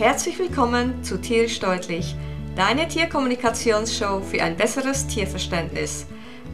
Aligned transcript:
Herzlich 0.00 0.38
willkommen 0.38 1.04
zu 1.04 1.20
Tierisch 1.20 1.60
Deutlich, 1.60 2.16
deine 2.56 2.88
Tierkommunikationsshow 2.88 4.22
für 4.22 4.42
ein 4.42 4.56
besseres 4.56 5.06
Tierverständnis. 5.06 6.06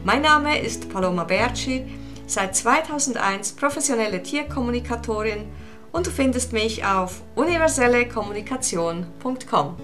Mein 0.03 0.21
Name 0.21 0.59
ist 0.59 0.89
Paloma 0.89 1.23
Berci, 1.23 1.85
seit 2.25 2.57
2001 2.57 3.53
professionelle 3.53 4.21
Tierkommunikatorin 4.21 5.45
und 5.93 6.07
du 6.07 6.11
findest 6.11 6.51
mich 6.51 6.83
auf 6.83 7.23
universellekommunikation.com. 7.35 9.77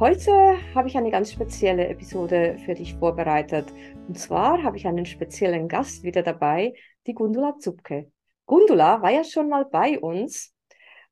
Heute 0.00 0.32
habe 0.74 0.88
ich 0.88 0.96
eine 0.96 1.10
ganz 1.10 1.32
spezielle 1.32 1.88
Episode 1.88 2.56
für 2.64 2.72
dich 2.72 2.94
vorbereitet. 2.94 3.74
Und 4.08 4.18
zwar 4.18 4.62
habe 4.62 4.78
ich 4.78 4.86
einen 4.86 5.04
speziellen 5.04 5.68
Gast 5.68 6.02
wieder 6.02 6.22
dabei, 6.22 6.72
die 7.06 7.12
Gundula 7.12 7.58
Zupke. 7.58 8.10
Gundula 8.46 9.02
war 9.02 9.10
ja 9.10 9.22
schon 9.22 9.50
mal 9.50 9.66
bei 9.66 9.98
uns 9.98 10.55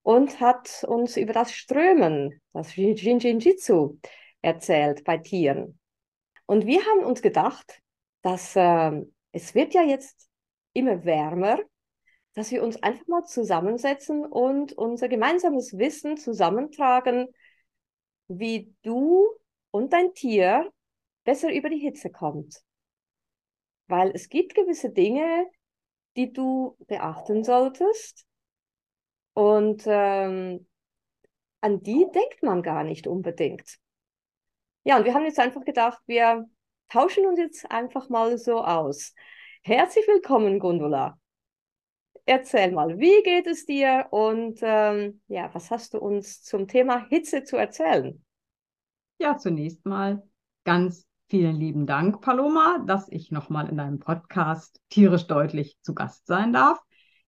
und 0.05 0.39
hat 0.39 0.85
uns 0.87 1.17
über 1.17 1.33
das 1.33 1.53
Strömen, 1.53 2.41
das 2.53 2.77
Jinjinjitsu, 2.77 3.99
erzählt 4.43 5.03
bei 5.03 5.17
Tieren. 5.17 5.81
Und 6.47 6.67
wir 6.67 6.85
haben 6.85 7.05
uns 7.05 7.23
gedacht, 7.23 7.81
dass 8.21 8.55
äh, 8.55 9.03
es 9.33 9.55
wird 9.55 9.73
ja 9.73 9.83
jetzt 9.83 10.29
immer 10.75 11.05
wärmer, 11.07 11.59
dass 12.35 12.51
wir 12.51 12.63
uns 12.63 12.83
einfach 12.83 13.07
mal 13.07 13.25
zusammensetzen 13.25 14.27
und 14.27 14.75
unser 14.75 15.09
gemeinsames 15.09 15.79
Wissen 15.79 16.19
zusammentragen, 16.19 17.29
wie 18.29 18.75
du 18.83 19.27
und 19.71 19.95
dein 19.95 20.13
Tier 20.13 20.71
besser 21.25 21.51
über 21.51 21.71
die 21.71 21.79
Hitze 21.79 22.11
kommt. 22.11 22.63
Weil 23.87 24.11
es 24.15 24.29
gibt 24.29 24.55
gewisse 24.55 24.91
Dinge, 24.91 25.47
die 26.17 26.31
du 26.31 26.77
beachten 26.89 27.43
solltest, 27.43 28.27
und 29.35 29.83
ähm, 29.87 30.67
an 31.61 31.83
die 31.83 32.07
denkt 32.15 32.43
man 32.43 32.63
gar 32.63 32.85
nicht 32.85 33.07
unbedingt. 33.07 33.79
Ja, 34.85 34.99
und 34.99 35.05
wir 35.05 35.15
haben 35.15 35.25
jetzt 35.25 35.39
einfach 35.39 35.65
gedacht, 35.65 36.01
wir 36.07 36.47
tauschen 36.89 37.27
uns 37.27 37.39
jetzt 37.39 37.71
einfach 37.71 38.09
mal 38.09 38.39
so 38.39 38.63
aus. 38.63 39.15
Herzlich 39.63 40.07
willkommen, 40.07 40.59
Gundula. 40.59 41.19
Erzähl 42.27 42.73
mal, 42.73 42.99
wie 42.99 43.23
geht 43.23 43.47
es 43.47 43.67
dir 43.67 44.07
und 44.11 44.61
ähm, 44.63 45.21
ja, 45.29 45.53
was 45.53 45.71
hast 45.71 45.95
du 45.95 45.99
uns 45.99 46.43
zum 46.43 46.69
Thema 46.69 47.07
Hitze 47.09 47.45
zu 47.45 47.57
erzählen? 47.57 48.25
Ja, 49.19 49.37
zunächst 49.37 49.85
mal 49.85 50.23
ganz 50.65 51.07
vielen 51.29 51.57
lieben 51.57 51.87
Dank, 51.87 52.21
Paloma, 52.21 52.83
dass 52.87 53.09
ich 53.11 53.31
nochmal 53.31 53.69
in 53.69 53.77
deinem 53.77 53.99
Podcast 53.99 54.81
tierisch 54.89 55.27
deutlich 55.27 55.79
zu 55.83 55.95
Gast 55.95 56.27
sein 56.27 56.53
darf. 56.53 56.79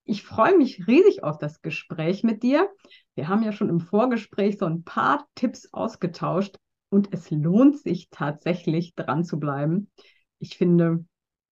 Ich 0.08 0.22
freue 0.22 0.56
mich 0.56 0.86
riesig 0.86 1.24
auf 1.24 1.36
das 1.38 1.62
Gespräch 1.62 2.22
mit 2.22 2.44
dir. 2.44 2.70
Wir 3.16 3.26
haben 3.26 3.42
ja 3.42 3.50
schon 3.50 3.68
im 3.68 3.80
Vorgespräch 3.80 4.56
so 4.56 4.64
ein 4.64 4.84
paar 4.84 5.26
Tipps 5.34 5.68
ausgetauscht 5.72 6.56
und 6.90 7.12
es 7.12 7.28
lohnt 7.32 7.76
sich 7.78 8.08
tatsächlich 8.10 8.94
dran 8.94 9.24
zu 9.24 9.40
bleiben. 9.40 9.90
Ich 10.38 10.56
finde, 10.56 11.04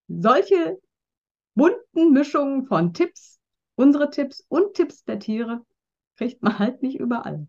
solche 0.07 0.79
bunten 1.57 2.13
Mischungen 2.13 2.67
von 2.67 2.95
Tipps, 2.95 3.41
unsere 3.75 4.11
Tipps 4.11 4.45
und 4.47 4.75
Tipps 4.75 5.05
der 5.05 5.19
Tiere, 5.19 5.63
kriegt 6.17 6.41
man 6.41 6.57
halt 6.61 6.81
nicht 6.81 7.01
überall. 7.01 7.49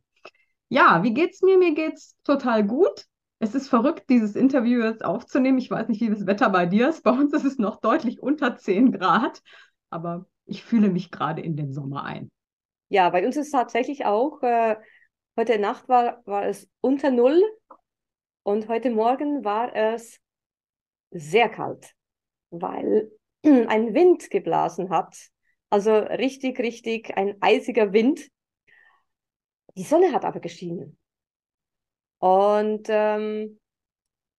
Ja, 0.70 1.04
wie 1.04 1.14
geht's 1.14 1.44
mir? 1.44 1.60
Mir 1.60 1.76
geht's 1.76 2.16
total 2.24 2.66
gut. 2.66 3.06
Es 3.38 3.54
ist 3.54 3.68
verrückt, 3.68 4.10
dieses 4.10 4.36
Interview 4.36 4.82
jetzt 4.82 5.06
aufzunehmen. 5.06 5.60
Ich 5.60 5.70
weiß 5.70 5.88
nicht, 5.88 6.02
wie 6.02 6.10
das 6.10 6.26
Wetter 6.26 6.50
bei 6.50 6.66
dir 6.66 6.90
ist. 6.90 7.04
Bei 7.04 7.12
uns 7.12 7.32
ist 7.34 7.46
es 7.46 7.60
noch 7.60 7.80
deutlich 7.80 8.24
unter 8.24 8.56
10 8.56 8.92
Grad. 8.92 9.44
Aber 9.92 10.26
ich 10.46 10.64
fühle 10.64 10.90
mich 10.90 11.12
gerade 11.12 11.42
in 11.42 11.56
den 11.56 11.74
Sommer 11.74 12.04
ein. 12.04 12.30
Ja, 12.90 13.10
bei 13.10 13.26
uns 13.26 13.36
ist 13.36 13.48
es 13.48 13.52
tatsächlich 13.52 14.06
auch, 14.06 14.42
äh, 14.44 14.76
heute 15.38 15.60
Nacht 15.60 15.90
war, 15.90 16.22
war 16.26 16.46
es 16.46 16.70
unter 16.82 17.12
Null 17.12 17.42
und 18.44 18.68
heute 18.68 18.92
Morgen 18.92 19.44
war 19.44 19.76
es 19.76 20.20
sehr 21.12 21.50
kalt, 21.50 21.94
weil 22.52 23.12
ein 23.44 23.94
Wind 23.94 24.30
geblasen 24.30 24.90
hat. 24.90 25.16
Also 25.70 25.96
richtig, 25.96 26.60
richtig 26.60 27.18
ein 27.18 27.38
eisiger 27.42 27.92
Wind. 27.92 28.30
Die 29.76 29.84
Sonne 29.84 30.14
hat 30.14 30.24
aber 30.24 30.40
geschienen. 30.40 30.98
Und 32.20 32.88
ähm, 32.90 33.60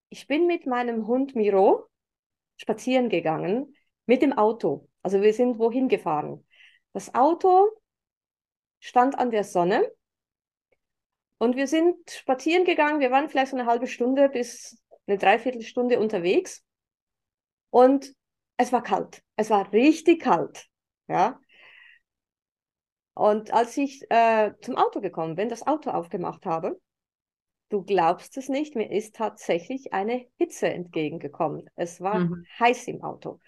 ich 0.09 0.27
bin 0.27 0.47
mit 0.47 0.67
meinem 0.67 1.07
Hund 1.07 1.35
Miro 1.35 1.89
spazieren 2.57 3.09
gegangen 3.09 3.75
mit 4.07 4.23
dem 4.23 4.33
Auto. 4.33 4.89
Also 5.07 5.23
wir 5.23 5.33
sind 5.33 5.61
wohin 5.61 5.87
gefahren. 5.89 6.45
Das 6.93 7.15
Auto 7.15 7.71
stand 8.81 9.17
an 9.17 9.31
der 9.31 9.45
Sonne 9.45 9.89
und 11.39 11.55
wir 11.55 11.69
sind 11.69 12.11
spazieren 12.11 12.65
gegangen. 12.65 12.99
Wir 12.99 13.13
waren 13.13 13.29
vielleicht 13.29 13.53
so 13.53 13.57
eine 13.57 13.67
halbe 13.67 13.87
Stunde 13.87 14.29
bis 14.29 14.83
eine 15.07 15.17
Dreiviertelstunde 15.17 16.01
unterwegs 16.01 16.65
und 17.71 18.17
es 18.57 18.73
war 18.73 18.83
kalt. 18.83 19.23
Es 19.37 19.49
war 19.49 19.73
richtig 19.73 20.23
kalt. 20.23 20.67
Ja. 21.07 21.39
Und 23.15 23.53
als 23.53 23.77
ich 23.77 24.05
äh, 24.11 24.55
zum 24.61 24.75
Auto 24.75 25.01
gekommen 25.01 25.37
bin, 25.37 25.49
das 25.49 25.69
Auto 25.69 25.91
aufgemacht 25.91 26.47
habe, 26.47 26.81
du 27.69 27.85
glaubst 27.85 28.37
es 28.39 28.49
nicht, 28.49 28.75
mir 28.75 28.91
ist 28.91 29.15
tatsächlich 29.15 29.93
eine 29.93 30.27
Hitze 30.37 30.69
entgegengekommen. 30.69 31.71
Es 31.77 32.01
war 32.01 32.19
mhm. 32.19 32.45
heiß 32.59 32.89
im 32.89 33.05
Auto 33.05 33.39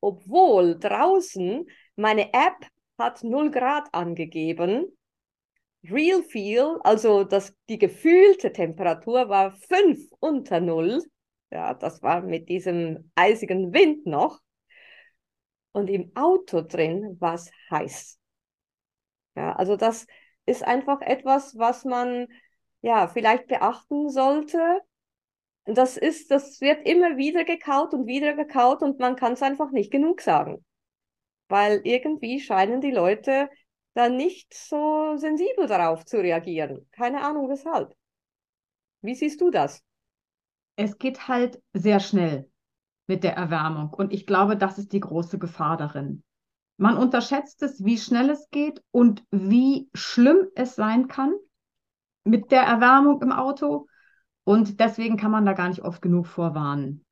obwohl 0.00 0.78
draußen 0.78 1.66
meine 1.96 2.32
App 2.32 2.66
hat 2.98 3.22
0 3.24 3.50
Grad 3.50 3.88
angegeben. 3.92 4.96
Real 5.84 6.22
Feel, 6.22 6.78
also 6.82 7.24
das, 7.24 7.54
die 7.68 7.78
gefühlte 7.78 8.52
Temperatur 8.52 9.28
war 9.28 9.52
5 9.52 10.00
unter 10.18 10.60
0. 10.60 11.02
Ja, 11.50 11.74
das 11.74 12.02
war 12.02 12.22
mit 12.22 12.48
diesem 12.48 13.10
eisigen 13.14 13.72
Wind 13.72 14.06
noch. 14.06 14.40
Und 15.72 15.88
im 15.88 16.10
Auto 16.16 16.62
drin 16.62 17.16
war 17.20 17.34
es 17.34 17.50
heiß. 17.70 18.18
Ja, 19.36 19.52
also 19.52 19.76
das 19.76 20.06
ist 20.46 20.64
einfach 20.64 21.02
etwas, 21.02 21.56
was 21.58 21.84
man 21.84 22.28
ja 22.80 23.08
vielleicht 23.08 23.46
beachten 23.46 24.08
sollte, 24.08 24.80
das 25.66 25.96
ist, 25.96 26.30
das 26.30 26.60
wird 26.60 26.86
immer 26.86 27.16
wieder 27.16 27.44
gekaut 27.44 27.92
und 27.92 28.06
wieder 28.06 28.34
gekaut 28.34 28.82
und 28.82 28.98
man 28.98 29.16
kann 29.16 29.32
es 29.32 29.42
einfach 29.42 29.70
nicht 29.72 29.90
genug 29.90 30.20
sagen. 30.20 30.64
Weil 31.48 31.80
irgendwie 31.84 32.40
scheinen 32.40 32.80
die 32.80 32.90
Leute 32.90 33.48
dann 33.94 34.16
nicht 34.16 34.52
so 34.54 35.16
sensibel 35.16 35.66
darauf 35.66 36.04
zu 36.04 36.18
reagieren. 36.18 36.86
Keine 36.92 37.22
Ahnung 37.22 37.48
weshalb. 37.48 37.94
Wie 39.00 39.14
siehst 39.14 39.40
du 39.40 39.50
das? 39.50 39.82
Es 40.76 40.98
geht 40.98 41.28
halt 41.28 41.62
sehr 41.72 42.00
schnell 42.00 42.50
mit 43.06 43.24
der 43.24 43.34
Erwärmung 43.34 43.90
und 43.90 44.12
ich 44.12 44.26
glaube, 44.26 44.56
das 44.56 44.78
ist 44.78 44.92
die 44.92 45.00
große 45.00 45.38
Gefahr 45.38 45.76
darin. 45.76 46.22
Man 46.76 46.98
unterschätzt 46.98 47.62
es, 47.62 47.84
wie 47.84 47.96
schnell 47.96 48.28
es 48.28 48.50
geht 48.50 48.82
und 48.90 49.24
wie 49.30 49.88
schlimm 49.94 50.48
es 50.54 50.74
sein 50.74 51.08
kann 51.08 51.34
mit 52.24 52.50
der 52.50 52.62
Erwärmung 52.62 53.22
im 53.22 53.32
Auto. 53.32 53.86
Und 54.46 54.78
deswegen 54.78 55.16
kann 55.16 55.32
man 55.32 55.44
da 55.44 55.54
gar 55.54 55.68
nicht 55.68 55.82
oft 55.82 56.00
genug 56.00 56.28
vorwarnen. 56.28 57.04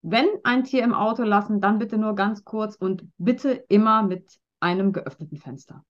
Wenn 0.00 0.26
ein 0.42 0.64
Tier 0.64 0.84
im 0.84 0.94
Auto 0.94 1.22
lassen, 1.22 1.60
dann 1.60 1.78
bitte 1.78 1.98
nur 1.98 2.14
ganz 2.14 2.44
kurz 2.44 2.76
und 2.76 3.06
bitte 3.18 3.50
immer 3.68 4.02
mit 4.02 4.38
einem 4.58 4.92
geöffneten 4.92 5.36
Fenster. 5.36 5.84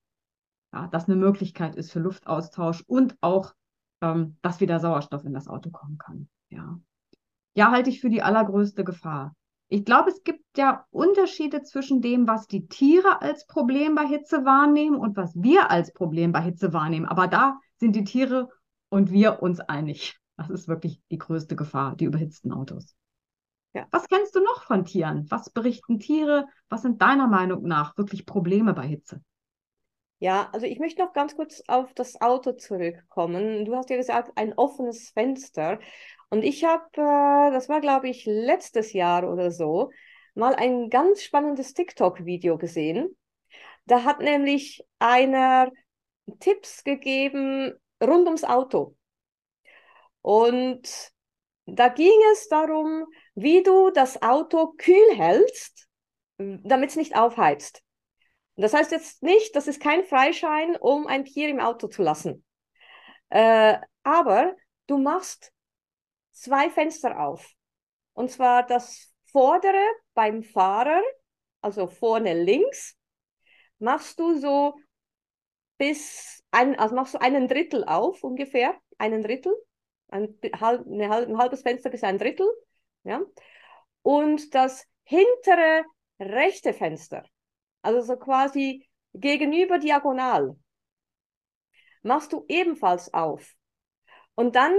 Ja, 0.73 0.87
das 0.87 1.07
eine 1.07 1.15
Möglichkeit 1.15 1.77
ist 1.77 1.93
für 1.93 1.99
Luftaustausch 1.99 2.83
und 2.85 3.15
auch, 3.21 3.53
ähm, 4.01 4.35
dass 4.41 4.59
wieder 4.59 4.81
Sauerstoff 4.81 5.23
in 5.23 5.33
das 5.33 5.47
Auto 5.47 5.69
kommen 5.69 5.97
kann. 5.97 6.27
Ja. 6.49 6.77
ja, 7.53 7.71
halte 7.71 7.89
ich 7.89 8.01
für 8.01 8.09
die 8.09 8.21
allergrößte 8.21 8.83
Gefahr. 8.83 9.35
Ich 9.69 9.85
glaube, 9.85 10.09
es 10.09 10.23
gibt 10.23 10.43
ja 10.57 10.85
Unterschiede 10.91 11.61
zwischen 11.63 12.01
dem, 12.01 12.27
was 12.27 12.47
die 12.47 12.67
Tiere 12.67 13.21
als 13.21 13.47
Problem 13.47 13.95
bei 13.95 14.05
Hitze 14.05 14.43
wahrnehmen 14.43 14.97
und 14.97 15.15
was 15.15 15.33
wir 15.35 15.71
als 15.71 15.93
Problem 15.93 16.33
bei 16.33 16.41
Hitze 16.41 16.73
wahrnehmen. 16.73 17.05
Aber 17.05 17.27
da 17.27 17.57
sind 17.77 17.95
die 17.95 18.03
Tiere 18.03 18.49
und 18.89 19.11
wir 19.11 19.41
uns 19.41 19.61
einig. 19.61 20.19
Das 20.37 20.49
ist 20.49 20.67
wirklich 20.67 21.01
die 21.11 21.17
größte 21.17 21.55
Gefahr, 21.55 21.95
die 21.95 22.05
überhitzten 22.05 22.51
Autos. 22.51 22.95
Ja. 23.73 23.87
Was 23.91 24.07
kennst 24.07 24.35
du 24.35 24.39
noch 24.39 24.63
von 24.63 24.85
Tieren? 24.85 25.25
Was 25.29 25.49
berichten 25.49 25.99
Tiere? 25.99 26.45
Was 26.69 26.83
sind 26.83 27.01
deiner 27.01 27.27
Meinung 27.27 27.63
nach 27.63 27.97
wirklich 27.97 28.25
Probleme 28.25 28.73
bei 28.73 28.87
Hitze? 28.87 29.21
Ja, 30.19 30.49
also 30.51 30.65
ich 30.65 30.79
möchte 30.79 31.03
noch 31.03 31.13
ganz 31.13 31.35
kurz 31.35 31.61
auf 31.67 31.93
das 31.93 32.19
Auto 32.19 32.53
zurückkommen. 32.53 33.65
Du 33.65 33.75
hast 33.75 33.89
ja 33.89 33.97
gesagt, 33.97 34.31
ein 34.35 34.53
offenes 34.53 35.11
Fenster. 35.11 35.79
Und 36.29 36.43
ich 36.43 36.63
habe, 36.65 36.85
äh, 36.93 37.51
das 37.51 37.69
war 37.69 37.81
glaube 37.81 38.09
ich 38.09 38.25
letztes 38.25 38.93
Jahr 38.93 39.31
oder 39.31 39.51
so, 39.51 39.91
mal 40.33 40.55
ein 40.55 40.89
ganz 40.89 41.21
spannendes 41.21 41.73
TikTok-Video 41.73 42.57
gesehen. 42.57 43.15
Da 43.85 44.03
hat 44.03 44.19
nämlich 44.19 44.83
einer 44.99 45.71
Tipps 46.39 46.83
gegeben 46.83 47.73
rund 48.03 48.25
ums 48.25 48.43
Auto. 48.43 48.96
Und 50.27 51.13
da 51.67 51.87
ging 51.87 52.19
es 52.33 52.49
darum, 52.49 53.05
wie 53.35 53.63
du 53.63 53.91
das 53.91 54.21
Auto 54.21 54.73
kühl 54.77 55.15
hältst, 55.15 55.87
damit 56.37 56.89
es 56.89 56.97
nicht 56.97 57.15
aufheizt. 57.15 57.81
Das 58.57 58.73
heißt 58.73 58.91
jetzt 58.91 59.23
nicht, 59.23 59.55
das 59.55 59.69
ist 59.69 59.79
kein 59.81 60.03
Freischein, 60.03 60.75
um 60.75 61.07
ein 61.07 61.23
Tier 61.23 61.47
im 61.47 61.61
Auto 61.61 61.87
zu 61.87 62.03
lassen. 62.03 62.43
Äh, 63.29 63.77
aber 64.03 64.53
du 64.87 64.97
machst 64.97 65.53
zwei 66.33 66.69
Fenster 66.69 67.21
auf. 67.21 67.49
Und 68.11 68.29
zwar 68.29 68.65
das 68.65 69.13
vordere 69.31 69.79
beim 70.13 70.43
Fahrer, 70.43 71.01
also 71.61 71.87
vorne 71.87 72.33
links, 72.33 72.97
machst 73.79 74.19
du 74.19 74.37
so 74.37 74.75
bis 75.77 76.43
ein, 76.51 76.77
also 76.77 76.95
machst 76.95 77.13
du 77.13 77.21
einen 77.21 77.47
Drittel 77.47 77.85
auf 77.85 78.25
ungefähr, 78.25 78.75
einen 78.97 79.23
Drittel, 79.23 79.55
ein, 80.09 80.37
halb, 80.59 80.85
ein 80.87 81.37
halbes 81.37 81.61
Fenster 81.61 81.89
bis 81.89 82.03
ein 82.03 82.17
Drittel, 82.17 82.47
ja. 83.03 83.21
Und 84.01 84.53
das 84.55 84.85
hintere 85.03 85.85
rechte 86.19 86.73
Fenster, 86.73 87.23
also 87.81 88.01
so 88.01 88.17
quasi 88.17 88.87
gegenüber 89.13 89.79
diagonal, 89.79 90.55
machst 92.03 92.33
du 92.33 92.45
ebenfalls 92.47 93.13
auf. 93.13 93.53
Und 94.35 94.55
dann 94.55 94.73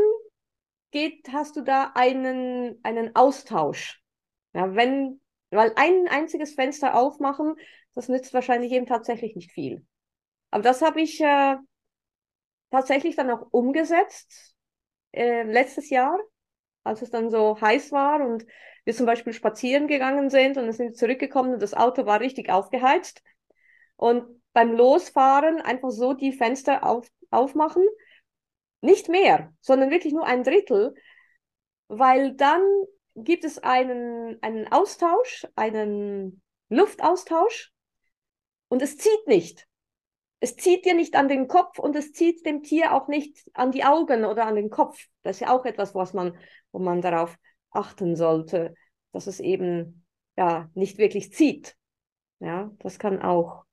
geht, 0.90 1.28
hast 1.32 1.56
du 1.56 1.62
da 1.62 1.92
einen, 1.94 2.78
einen 2.82 3.14
Austausch. 3.14 4.02
Ja, 4.54 4.74
wenn, 4.74 5.20
weil 5.50 5.72
ein 5.76 6.08
einziges 6.08 6.54
Fenster 6.54 6.94
aufmachen, 6.94 7.54
das 7.94 8.08
nützt 8.08 8.32
wahrscheinlich 8.32 8.72
eben 8.72 8.86
tatsächlich 8.86 9.36
nicht 9.36 9.52
viel. 9.52 9.84
Aber 10.50 10.62
das 10.62 10.80
habe 10.80 11.00
ich 11.02 11.20
äh, 11.20 11.56
tatsächlich 12.70 13.16
dann 13.16 13.30
auch 13.30 13.46
umgesetzt 13.50 14.54
äh, 15.12 15.42
letztes 15.42 15.90
Jahr, 15.90 16.18
als 16.84 17.02
es 17.02 17.10
dann 17.10 17.30
so 17.30 17.60
heiß 17.60 17.92
war 17.92 18.20
und 18.24 18.46
wir 18.84 18.94
zum 18.94 19.06
Beispiel 19.06 19.32
spazieren 19.32 19.86
gegangen 19.86 20.30
sind 20.30 20.56
und 20.56 20.64
dann 20.64 20.72
sind 20.72 20.96
zurückgekommen 20.96 21.54
und 21.54 21.62
das 21.62 21.74
Auto 21.74 22.06
war 22.06 22.20
richtig 22.20 22.50
aufgeheizt. 22.50 23.22
Und 23.96 24.42
beim 24.52 24.72
Losfahren 24.72 25.60
einfach 25.60 25.90
so 25.90 26.14
die 26.14 26.32
Fenster 26.32 26.84
auf, 26.84 27.06
aufmachen. 27.30 27.84
Nicht 28.80 29.08
mehr, 29.08 29.52
sondern 29.60 29.90
wirklich 29.90 30.12
nur 30.12 30.24
ein 30.24 30.42
Drittel, 30.42 30.94
weil 31.88 32.34
dann 32.34 32.62
gibt 33.14 33.44
es 33.44 33.58
einen, 33.58 34.42
einen 34.42 34.66
Austausch, 34.72 35.46
einen 35.54 36.42
Luftaustausch 36.68 37.72
und 38.68 38.82
es 38.82 38.96
zieht 38.96 39.26
nicht. 39.26 39.67
Es 40.40 40.56
zieht 40.56 40.84
dir 40.84 40.94
nicht 40.94 41.16
an 41.16 41.28
den 41.28 41.48
Kopf 41.48 41.78
und 41.78 41.96
es 41.96 42.12
zieht 42.12 42.46
dem 42.46 42.62
Tier 42.62 42.94
auch 42.94 43.08
nicht 43.08 43.50
an 43.54 43.72
die 43.72 43.84
Augen 43.84 44.24
oder 44.24 44.46
an 44.46 44.54
den 44.54 44.70
Kopf. 44.70 45.06
Das 45.22 45.36
ist 45.36 45.40
ja 45.40 45.56
auch 45.56 45.64
etwas, 45.64 45.94
was 45.94 46.12
man, 46.12 46.36
wo 46.70 46.78
man 46.78 47.00
darauf 47.00 47.36
achten 47.70 48.14
sollte, 48.14 48.74
dass 49.12 49.26
es 49.26 49.40
eben 49.40 50.04
ja 50.36 50.70
nicht 50.74 50.98
wirklich 50.98 51.32
zieht. 51.32 51.76
Ja, 52.40 52.70
das 52.78 52.98
kann 53.00 53.20
auch 53.20 53.64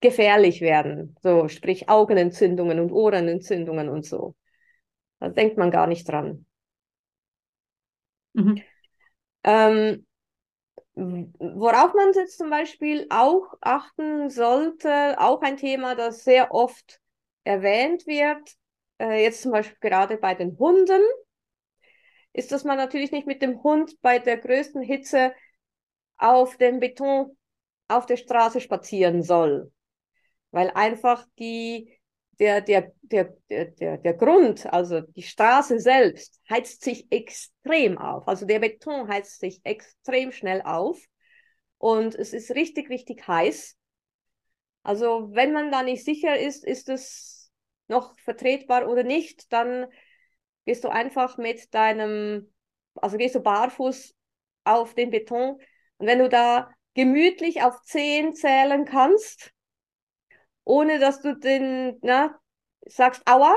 gefährlich 0.00 0.60
werden. 0.60 1.16
So, 1.22 1.48
sprich 1.48 1.88
Augenentzündungen 1.88 2.78
und 2.80 2.92
Ohrenentzündungen 2.92 3.88
und 3.88 4.04
so. 4.04 4.34
Da 5.20 5.28
denkt 5.30 5.56
man 5.56 5.70
gar 5.70 5.86
nicht 5.86 6.08
dran. 6.08 6.44
Mhm. 8.34 8.62
Ähm, 9.44 10.06
worauf 10.94 11.94
man 11.94 12.12
jetzt 12.14 12.38
zum 12.38 12.50
Beispiel 12.50 13.06
auch 13.10 13.54
achten 13.60 14.30
sollte, 14.30 15.18
auch 15.18 15.42
ein 15.42 15.56
Thema, 15.56 15.94
das 15.94 16.24
sehr 16.24 16.52
oft 16.52 17.00
erwähnt 17.44 18.06
wird, 18.06 18.56
äh, 19.00 19.22
jetzt 19.22 19.42
zum 19.42 19.52
Beispiel 19.52 19.78
gerade 19.80 20.16
bei 20.16 20.34
den 20.34 20.58
Hunden, 20.58 21.02
ist, 22.32 22.52
dass 22.52 22.64
man 22.64 22.76
natürlich 22.76 23.12
nicht 23.12 23.26
mit 23.26 23.42
dem 23.42 23.62
Hund 23.62 24.00
bei 24.00 24.18
der 24.18 24.38
größten 24.38 24.82
Hitze 24.82 25.34
auf 26.16 26.56
dem 26.56 26.80
Beton 26.80 27.36
auf 27.88 28.06
der 28.06 28.16
Straße 28.16 28.60
spazieren 28.60 29.22
soll 29.22 29.70
weil 30.52 30.70
einfach 30.70 31.26
die, 31.38 31.98
der, 32.38 32.60
der, 32.60 32.92
der, 33.02 33.34
der, 33.50 33.98
der 33.98 34.14
Grund, 34.14 34.66
also 34.72 35.00
die 35.00 35.22
Straße 35.22 35.78
selbst, 35.78 36.40
heizt 36.48 36.82
sich 36.82 37.10
extrem 37.10 37.98
auf. 37.98 38.26
Also 38.26 38.46
der 38.46 38.58
Beton 38.58 39.08
heizt 39.08 39.40
sich 39.40 39.60
extrem 39.64 40.32
schnell 40.32 40.62
auf 40.62 40.98
und 41.78 42.14
es 42.14 42.32
ist 42.32 42.52
richtig, 42.52 42.90
richtig 42.90 43.26
heiß. 43.26 43.76
Also 44.82 45.30
wenn 45.32 45.52
man 45.52 45.70
da 45.70 45.82
nicht 45.82 46.04
sicher 46.04 46.38
ist, 46.38 46.64
ist 46.64 46.88
es 46.88 47.52
noch 47.88 48.18
vertretbar 48.20 48.88
oder 48.88 49.04
nicht, 49.04 49.52
dann 49.52 49.86
gehst 50.64 50.84
du 50.84 50.88
einfach 50.88 51.38
mit 51.38 51.72
deinem, 51.74 52.52
also 52.94 53.16
gehst 53.16 53.34
du 53.34 53.40
barfuß 53.40 54.14
auf 54.64 54.94
den 54.94 55.10
Beton 55.10 55.60
und 55.98 56.06
wenn 56.06 56.18
du 56.18 56.28
da 56.28 56.70
gemütlich 56.94 57.62
auf 57.62 57.80
zehn 57.82 58.34
zählen 58.34 58.84
kannst, 58.84 59.52
ohne 60.64 60.98
dass 60.98 61.20
du 61.20 61.36
den, 61.36 61.98
na, 62.02 62.38
sagst, 62.86 63.22
aua, 63.26 63.56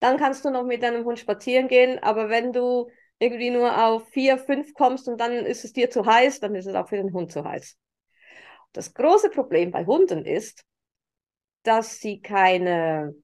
dann 0.00 0.18
kannst 0.18 0.44
du 0.44 0.50
noch 0.50 0.64
mit 0.64 0.82
deinem 0.82 1.04
Hund 1.04 1.18
spazieren 1.18 1.68
gehen. 1.68 1.98
Aber 2.00 2.28
wenn 2.28 2.52
du 2.52 2.90
irgendwie 3.18 3.50
nur 3.50 3.84
auf 3.86 4.08
vier, 4.08 4.38
fünf 4.38 4.74
kommst 4.74 5.08
und 5.08 5.18
dann 5.18 5.32
ist 5.32 5.64
es 5.64 5.72
dir 5.72 5.90
zu 5.90 6.04
heiß, 6.04 6.40
dann 6.40 6.54
ist 6.54 6.66
es 6.66 6.74
auch 6.74 6.88
für 6.88 6.96
den 6.96 7.12
Hund 7.12 7.32
zu 7.32 7.44
heiß. 7.44 7.76
Das 8.72 8.92
große 8.92 9.30
Problem 9.30 9.70
bei 9.70 9.86
Hunden 9.86 10.24
ist, 10.26 10.64
dass 11.62 11.98
sie 11.98 12.20
keine 12.20 13.14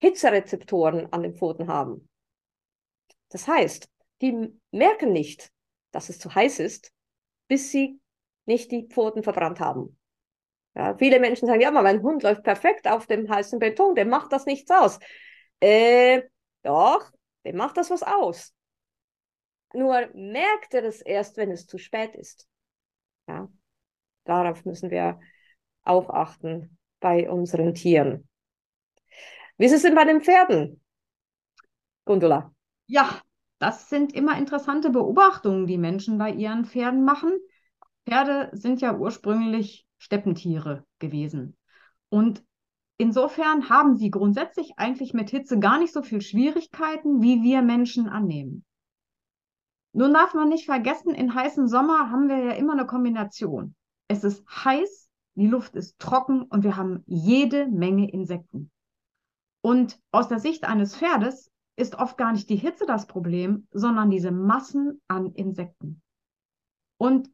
Hitzerezeptoren 0.00 1.10
an 1.12 1.22
den 1.22 1.34
Pfoten 1.34 1.68
haben. 1.68 2.08
Das 3.30 3.48
heißt, 3.48 3.88
die 4.20 4.52
merken 4.70 5.12
nicht, 5.12 5.50
dass 5.90 6.08
es 6.08 6.18
zu 6.18 6.34
heiß 6.34 6.60
ist, 6.60 6.92
bis 7.48 7.70
sie 7.70 7.98
nicht 8.44 8.70
die 8.70 8.86
Pfoten 8.86 9.22
verbrannt 9.22 9.60
haben. 9.60 9.98
Ja, 10.74 10.96
viele 10.96 11.20
Menschen 11.20 11.46
sagen, 11.46 11.60
ja, 11.60 11.68
aber 11.68 11.82
mein 11.82 12.02
Hund 12.02 12.22
läuft 12.22 12.42
perfekt 12.42 12.88
auf 12.88 13.06
dem 13.06 13.28
heißen 13.30 13.58
Beton, 13.58 13.94
dem 13.94 14.08
macht 14.08 14.32
das 14.32 14.44
nichts 14.46 14.70
aus. 14.70 14.98
Äh, 15.60 16.22
doch, 16.62 17.10
dem 17.44 17.56
macht 17.56 17.76
das 17.76 17.90
was 17.90 18.02
aus. 18.02 18.52
Nur 19.72 20.08
merkt 20.14 20.74
er 20.74 20.84
es 20.84 21.00
erst, 21.00 21.36
wenn 21.36 21.50
es 21.50 21.66
zu 21.66 21.78
spät 21.78 22.14
ist. 22.14 22.48
Ja, 23.28 23.48
darauf 24.24 24.64
müssen 24.64 24.90
wir 24.90 25.20
auch 25.84 26.10
achten 26.10 26.78
bei 27.00 27.30
unseren 27.30 27.74
Tieren. 27.74 28.28
Wie 29.58 29.66
ist 29.66 29.72
es 29.72 29.82
denn 29.82 29.94
bei 29.94 30.04
den 30.04 30.20
Pferden, 30.20 30.80
Gundula? 32.04 32.52
Ja, 32.86 33.20
das 33.58 33.88
sind 33.88 34.12
immer 34.14 34.36
interessante 34.38 34.90
Beobachtungen, 34.90 35.66
die 35.66 35.78
Menschen 35.78 36.18
bei 36.18 36.30
ihren 36.30 36.64
Pferden 36.64 37.04
machen. 37.04 37.38
Pferde 38.06 38.50
sind 38.52 38.80
ja 38.80 38.96
ursprünglich 38.96 39.86
Steppentiere 40.04 40.84
gewesen. 40.98 41.56
Und 42.10 42.44
insofern 42.98 43.70
haben 43.70 43.96
sie 43.96 44.10
grundsätzlich 44.10 44.74
eigentlich 44.76 45.14
mit 45.14 45.30
Hitze 45.30 45.58
gar 45.58 45.78
nicht 45.78 45.94
so 45.94 46.02
viel 46.02 46.20
Schwierigkeiten, 46.20 47.22
wie 47.22 47.42
wir 47.42 47.62
Menschen 47.62 48.06
annehmen. 48.08 48.66
Nun 49.94 50.12
darf 50.12 50.34
man 50.34 50.50
nicht 50.50 50.66
vergessen, 50.66 51.14
in 51.14 51.34
heißen 51.34 51.68
Sommer 51.68 52.10
haben 52.10 52.28
wir 52.28 52.36
ja 52.36 52.52
immer 52.52 52.74
eine 52.74 52.84
Kombination. 52.84 53.74
Es 54.06 54.24
ist 54.24 54.44
heiß, 54.46 55.08
die 55.36 55.46
Luft 55.46 55.74
ist 55.74 55.98
trocken 55.98 56.42
und 56.42 56.64
wir 56.64 56.76
haben 56.76 57.02
jede 57.06 57.66
Menge 57.68 58.10
Insekten. 58.10 58.70
Und 59.62 59.98
aus 60.12 60.28
der 60.28 60.38
Sicht 60.38 60.64
eines 60.64 60.96
Pferdes 60.96 61.50
ist 61.76 61.94
oft 61.94 62.18
gar 62.18 62.32
nicht 62.32 62.50
die 62.50 62.56
Hitze 62.56 62.84
das 62.86 63.06
Problem, 63.06 63.66
sondern 63.70 64.10
diese 64.10 64.32
Massen 64.32 65.00
an 65.08 65.32
Insekten. 65.32 66.02
Und 66.98 67.30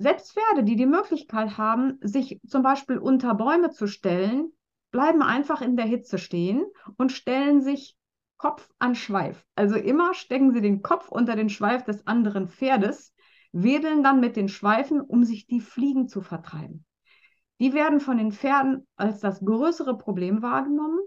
selbst 0.00 0.32
Pferde, 0.32 0.64
die 0.64 0.76
die 0.76 0.86
Möglichkeit 0.86 1.58
haben, 1.58 1.98
sich 2.00 2.40
zum 2.46 2.62
Beispiel 2.62 2.96
unter 2.96 3.34
Bäume 3.34 3.70
zu 3.70 3.86
stellen, 3.86 4.50
bleiben 4.90 5.22
einfach 5.22 5.60
in 5.60 5.76
der 5.76 5.84
Hitze 5.84 6.16
stehen 6.16 6.64
und 6.96 7.12
stellen 7.12 7.60
sich 7.60 7.98
Kopf 8.38 8.70
an 8.78 8.94
Schweif. 8.94 9.44
Also 9.56 9.76
immer 9.76 10.14
stecken 10.14 10.54
sie 10.54 10.62
den 10.62 10.80
Kopf 10.80 11.10
unter 11.10 11.36
den 11.36 11.50
Schweif 11.50 11.84
des 11.84 12.06
anderen 12.06 12.48
Pferdes, 12.48 13.14
wedeln 13.52 14.02
dann 14.02 14.20
mit 14.20 14.36
den 14.36 14.48
Schweifen, 14.48 15.02
um 15.02 15.24
sich 15.24 15.46
die 15.46 15.60
Fliegen 15.60 16.08
zu 16.08 16.22
vertreiben. 16.22 16.86
Die 17.60 17.74
werden 17.74 18.00
von 18.00 18.16
den 18.16 18.32
Pferden 18.32 18.86
als 18.96 19.20
das 19.20 19.44
größere 19.44 19.98
Problem 19.98 20.40
wahrgenommen. 20.40 21.00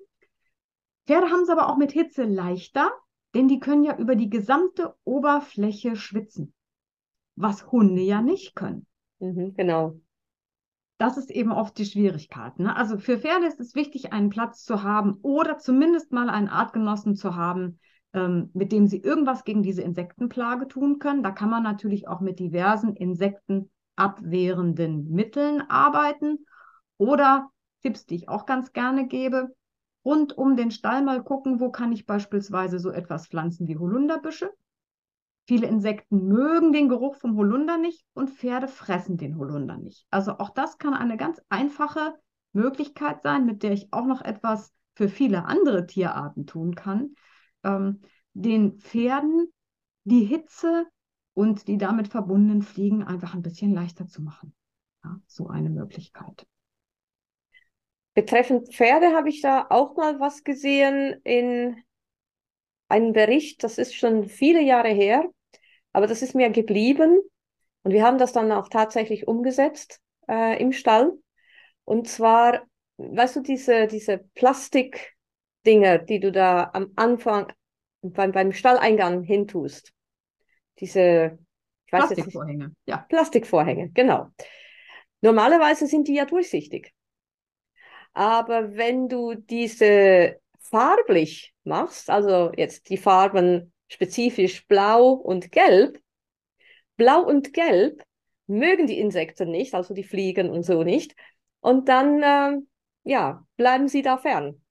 Pferde 1.07 1.31
haben 1.31 1.41
es 1.41 1.50
aber 1.50 1.67
auch 1.67 1.77
mit 1.77 1.91
Hitze 1.91 2.25
leichter, 2.25 2.91
denn 3.33 3.47
die 3.47 3.59
können 3.59 3.83
ja 3.83 3.97
über 3.97 4.15
die 4.15 4.29
gesamte 4.29 4.93
Oberfläche 5.03 5.95
schwitzen 5.95 6.53
was 7.36 7.72
Hunde 7.72 8.02
ja 8.02 8.22
nicht 8.22 8.56
können. 8.56 8.86
Mhm, 9.20 9.54
genau. 9.56 10.00
Das 10.98 11.18
ist 11.18 11.32
eben 11.32 11.52
oft 11.52 11.78
die 11.78 11.86
Schwierigkeit. 11.86 12.60
Ne? 12.60 12.75
Also 12.75 12.98
für 12.98 13.18
Pferde 13.18 13.48
ist 13.48 13.60
es 13.60 13.75
wichtig, 13.75 14.13
einen 14.13 14.30
Platz 14.30 14.63
zu 14.63 14.84
haben 14.84 15.18
oder 15.22 15.58
zumindest 15.58 16.12
mal 16.12 16.30
einen 16.30 16.48
Artgenossen 16.48 17.16
zu 17.16 17.36
haben, 17.36 17.80
ähm, 18.13 18.52
mit 18.54 18.72
dem 18.72 18.88
sie 18.88 19.00
irgendwas 19.00 19.44
gegen 19.44 19.63
diese 19.63 19.82
Insektenplage 19.82 20.68
tun 20.68 21.00
können. 21.00 21.24
Da 21.24 21.32
kann 21.32 21.50
man 21.50 21.63
natürlich 21.63 22.08
auch 22.08 22.22
mit 22.22 22.40
diversen 22.40 22.96
insektenabwehrenden 22.96 25.10
Mitteln 25.10 25.63
arbeiten 25.70 26.46
oder 26.98 27.50
Tipps, 27.82 28.06
die 28.06 28.16
ich 28.16 28.30
auch 28.30 28.46
ganz 28.46 28.72
gerne 28.72 29.08
gebe. 29.08 29.54
Rund 30.06 30.38
um 30.38 30.56
den 30.56 30.72
Stall 30.72 31.02
mal 31.02 31.24
gucken, 31.24 31.60
wo 31.60 31.72
kann 31.72 31.92
ich 31.92 32.06
beispielsweise 32.06 32.80
so 32.80 32.92
etwas 32.92 33.28
pflanzen 33.28 33.68
wie 33.68 33.78
Holunderbüsche 33.78 34.52
Viele 35.45 35.67
Insekten 35.67 36.27
mögen 36.27 36.71
den 36.71 36.88
Geruch 36.88 37.15
vom 37.15 37.35
Holunder 37.35 37.77
nicht 37.77 38.05
und 38.13 38.29
Pferde 38.29 38.67
fressen 38.67 39.17
den 39.17 39.38
Holunder 39.38 39.77
nicht. 39.77 40.05
Also 40.09 40.38
auch 40.39 40.51
das 40.51 40.77
kann 40.77 40.93
eine 40.93 41.17
ganz 41.17 41.41
einfache 41.50 42.15
Möglichkeit 42.53 43.23
sein, 43.23 43.45
mit 43.45 43.63
der 43.63 43.73
ich 43.73 43.91
auch 43.91 44.05
noch 44.05 44.21
etwas 44.21 44.73
für 44.95 45.09
viele 45.09 45.45
andere 45.45 45.85
Tierarten 45.85 46.45
tun 46.45 46.75
kann, 46.75 47.15
ähm, 47.63 48.01
den 48.33 48.79
Pferden 48.79 49.51
die 50.05 50.23
Hitze 50.23 50.85
und 51.33 51.67
die 51.67 51.77
damit 51.77 52.07
verbundenen 52.07 52.62
Fliegen 52.62 53.03
einfach 53.03 53.33
ein 53.33 53.41
bisschen 53.41 53.73
leichter 53.73 54.07
zu 54.07 54.21
machen. 54.21 54.53
Ja, 55.03 55.19
so 55.27 55.47
eine 55.47 55.69
Möglichkeit. 55.69 56.45
Betreffend 58.13 58.71
Pferde 58.73 59.13
habe 59.13 59.29
ich 59.29 59.41
da 59.41 59.65
auch 59.69 59.95
mal 59.95 60.19
was 60.19 60.43
gesehen 60.43 61.19
in 61.23 61.83
einem 62.93 63.12
Bericht, 63.12 63.63
das 63.63 63.79
ist 63.79 63.95
schon 63.95 64.25
viele 64.25 64.62
Jahre 64.62 64.89
her, 64.89 65.25
aber 65.93 66.05
das 66.05 66.21
ist 66.21 66.35
mir 66.35 66.50
geblieben. 66.51 67.19
Und 67.81 67.91
wir 67.91 68.03
haben 68.03 68.19
das 68.19 68.33
dann 68.33 68.51
auch 68.51 68.69
tatsächlich 68.69 69.27
umgesetzt 69.27 70.00
äh, 70.29 70.62
im 70.62 70.71
Stall. 70.71 71.12
Und 71.85 72.07
zwar, 72.07 72.62
weißt 72.97 73.38
du, 73.38 73.41
diese, 73.41 73.88
diese 73.88 74.19
Plastikdinger, 74.35 75.97
die 75.97 76.19
du 76.19 76.31
da 76.31 76.69
am 76.73 76.91
Anfang 76.95 77.51
beim, 78.01 78.31
beim 78.31 78.51
Stalleingang 78.53 79.23
hintust. 79.23 79.91
Diese 80.79 81.39
ich 81.88 81.93
weiß 81.93 82.07
Plastikvorhänge, 82.07 82.67
nicht, 82.67 82.77
ja. 82.85 82.97
Plastikvorhänge, 83.09 83.89
genau. 83.89 84.27
Normalerweise 85.21 85.88
sind 85.88 86.07
die 86.07 86.15
ja 86.15 86.25
durchsichtig. 86.25 86.93
Aber 88.13 88.75
wenn 88.75 89.09
du 89.09 89.33
diese 89.33 90.38
farblich 90.74 91.53
machst, 91.65 92.10
also 92.10 92.51
jetzt 92.58 92.89
die 92.89 92.98
Farben 92.98 93.72
spezifisch 93.89 94.65
blau 94.65 95.12
und 95.12 95.51
gelb, 95.51 96.01
blau 96.98 97.22
und 97.22 97.53
gelb 97.53 98.03
mögen 98.48 98.88
die 98.88 98.98
Insekten 98.98 99.51
nicht, 99.51 99.75
also 99.75 99.94
die 99.94 100.03
Fliegen 100.03 100.50
und 100.50 100.63
so 100.63 100.84
nicht. 100.84 101.15
Und 101.60 101.89
dann, 101.89 102.24
äh, 102.24 102.60
ja, 103.03 103.46
bleiben 103.56 103.88
sie 103.88 104.01
da 104.01 104.18
fern. 104.18 104.63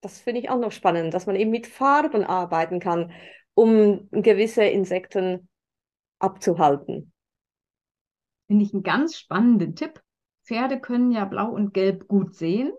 Das 0.00 0.20
finde 0.20 0.40
ich 0.40 0.48
auch 0.48 0.58
noch 0.58 0.72
spannend, 0.72 1.12
dass 1.12 1.26
man 1.26 1.36
eben 1.36 1.50
mit 1.50 1.66
Farben 1.66 2.24
arbeiten 2.24 2.80
kann, 2.80 3.12
um 3.52 4.08
gewisse 4.10 4.64
Insekten 4.64 5.50
abzuhalten. 6.18 7.12
Finde 8.46 8.64
ich 8.64 8.72
einen 8.72 8.82
ganz 8.82 9.18
spannenden 9.18 9.76
Tipp. 9.76 10.02
Pferde 10.46 10.80
können 10.80 11.12
ja 11.12 11.26
blau 11.26 11.50
und 11.50 11.74
gelb 11.74 12.08
gut 12.08 12.34
sehen. 12.34 12.72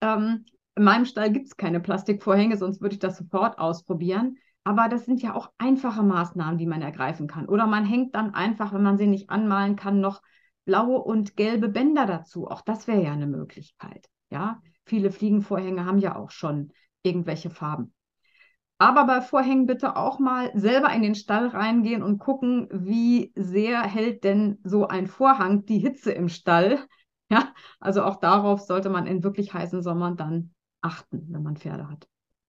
Ähm, 0.00 0.46
in 0.76 0.84
meinem 0.84 1.04
Stall 1.04 1.30
gibt 1.32 1.46
es 1.46 1.56
keine 1.56 1.80
Plastikvorhänge, 1.80 2.56
sonst 2.56 2.80
würde 2.80 2.94
ich 2.94 2.98
das 3.00 3.16
sofort 3.16 3.58
ausprobieren. 3.58 4.38
Aber 4.64 4.88
das 4.88 5.04
sind 5.04 5.22
ja 5.22 5.34
auch 5.34 5.52
einfache 5.58 6.02
Maßnahmen, 6.02 6.58
die 6.58 6.66
man 6.66 6.82
ergreifen 6.82 7.26
kann. 7.26 7.46
Oder 7.46 7.66
man 7.66 7.84
hängt 7.84 8.14
dann 8.14 8.34
einfach, 8.34 8.72
wenn 8.72 8.82
man 8.82 8.96
sie 8.96 9.06
nicht 9.06 9.30
anmalen 9.30 9.76
kann, 9.76 10.00
noch 10.00 10.22
blaue 10.64 10.98
und 10.98 11.36
gelbe 11.36 11.68
Bänder 11.68 12.06
dazu. 12.06 12.48
Auch 12.48 12.62
das 12.62 12.86
wäre 12.86 13.02
ja 13.02 13.12
eine 13.12 13.26
Möglichkeit. 13.26 14.08
Ja, 14.30 14.62
viele 14.84 15.12
Fliegenvorhänge 15.12 15.84
haben 15.84 15.98
ja 15.98 16.16
auch 16.16 16.30
schon 16.30 16.72
irgendwelche 17.02 17.50
Farben. 17.50 17.92
Aber 18.78 19.06
bei 19.06 19.20
Vorhängen 19.20 19.66
bitte 19.66 19.96
auch 19.96 20.18
mal 20.18 20.50
selber 20.54 20.92
in 20.92 21.02
den 21.02 21.14
Stall 21.14 21.48
reingehen 21.48 22.02
und 22.02 22.18
gucken, 22.18 22.68
wie 22.72 23.32
sehr 23.36 23.82
hält 23.82 24.24
denn 24.24 24.58
so 24.64 24.88
ein 24.88 25.06
Vorhang 25.06 25.64
die 25.66 25.78
Hitze 25.78 26.12
im 26.12 26.28
Stall. 26.28 26.78
Ja, 27.30 27.54
also 27.80 28.02
auch 28.02 28.16
darauf 28.20 28.60
sollte 28.60 28.90
man 28.90 29.06
in 29.06 29.24
wirklich 29.24 29.54
heißen 29.54 29.82
Sommern 29.82 30.14
dann 30.18 30.53
achten, 30.84 31.26
wenn 31.30 31.42
man 31.42 31.56
Pferde 31.56 31.88
hat. 31.88 32.06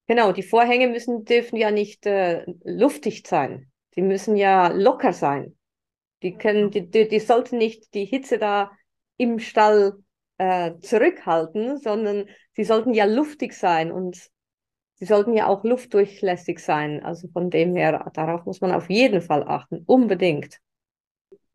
Genau, 0.08 0.32
die 0.32 0.44
Vorhänge 0.44 0.88
müssen, 0.88 1.26
dürfen 1.26 1.58
ja 1.58 1.72
nicht 1.72 2.06
äh, 2.06 2.46
luftig 2.64 3.28
sein. 3.28 3.72
Die 3.96 4.02
müssen 4.02 4.36
ja 4.36 4.68
locker 4.68 5.14
sein. 5.14 5.58
Die, 6.22 6.38
können, 6.38 6.72
die, 6.72 6.90
die, 6.90 7.08
die 7.08 7.20
sollten 7.20 7.58
nicht 7.58 7.94
die 7.94 8.06
Hitze 8.06 8.38
da 8.38 8.72
im 9.18 9.40
Stall 9.40 9.94
äh, 10.38 10.74
zurückhalten, 10.80 11.80
sondern 11.80 12.26
sie 12.54 12.64
sollten 12.64 12.94
ja 12.94 13.06
luftig 13.06 13.54
sein 13.54 13.92
und 13.92 14.30
Sie 14.98 15.06
sollten 15.06 15.34
ja 15.34 15.48
auch 15.48 15.64
luftdurchlässig 15.64 16.60
sein. 16.60 17.04
Also 17.04 17.28
von 17.28 17.50
dem 17.50 17.76
her, 17.76 18.10
darauf 18.14 18.46
muss 18.46 18.62
man 18.62 18.72
auf 18.72 18.90
jeden 18.90 19.22
Fall 19.22 19.44
achten. 19.44 19.84
Unbedingt. 19.86 20.60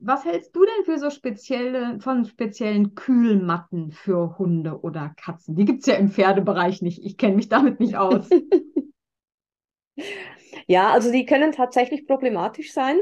Was 0.02 0.24
hältst 0.24 0.56
du 0.56 0.64
denn 0.64 0.84
für 0.84 0.98
so 0.98 1.10
spezielle, 1.10 2.00
von 2.00 2.24
speziellen 2.24 2.94
Kühlmatten 2.94 3.92
für 3.92 4.38
Hunde 4.38 4.80
oder 4.80 5.12
Katzen? 5.16 5.56
Die 5.56 5.66
gibt 5.66 5.80
es 5.80 5.86
ja 5.86 5.94
im 5.94 6.08
Pferdebereich 6.08 6.80
nicht. 6.80 7.04
Ich 7.04 7.18
kenne 7.18 7.36
mich 7.36 7.50
damit 7.50 7.80
nicht 7.80 7.96
aus. 7.96 8.28
ja, 10.66 10.90
also 10.90 11.12
die 11.12 11.26
können 11.26 11.52
tatsächlich 11.52 12.06
problematisch 12.06 12.72
sein. 12.72 12.98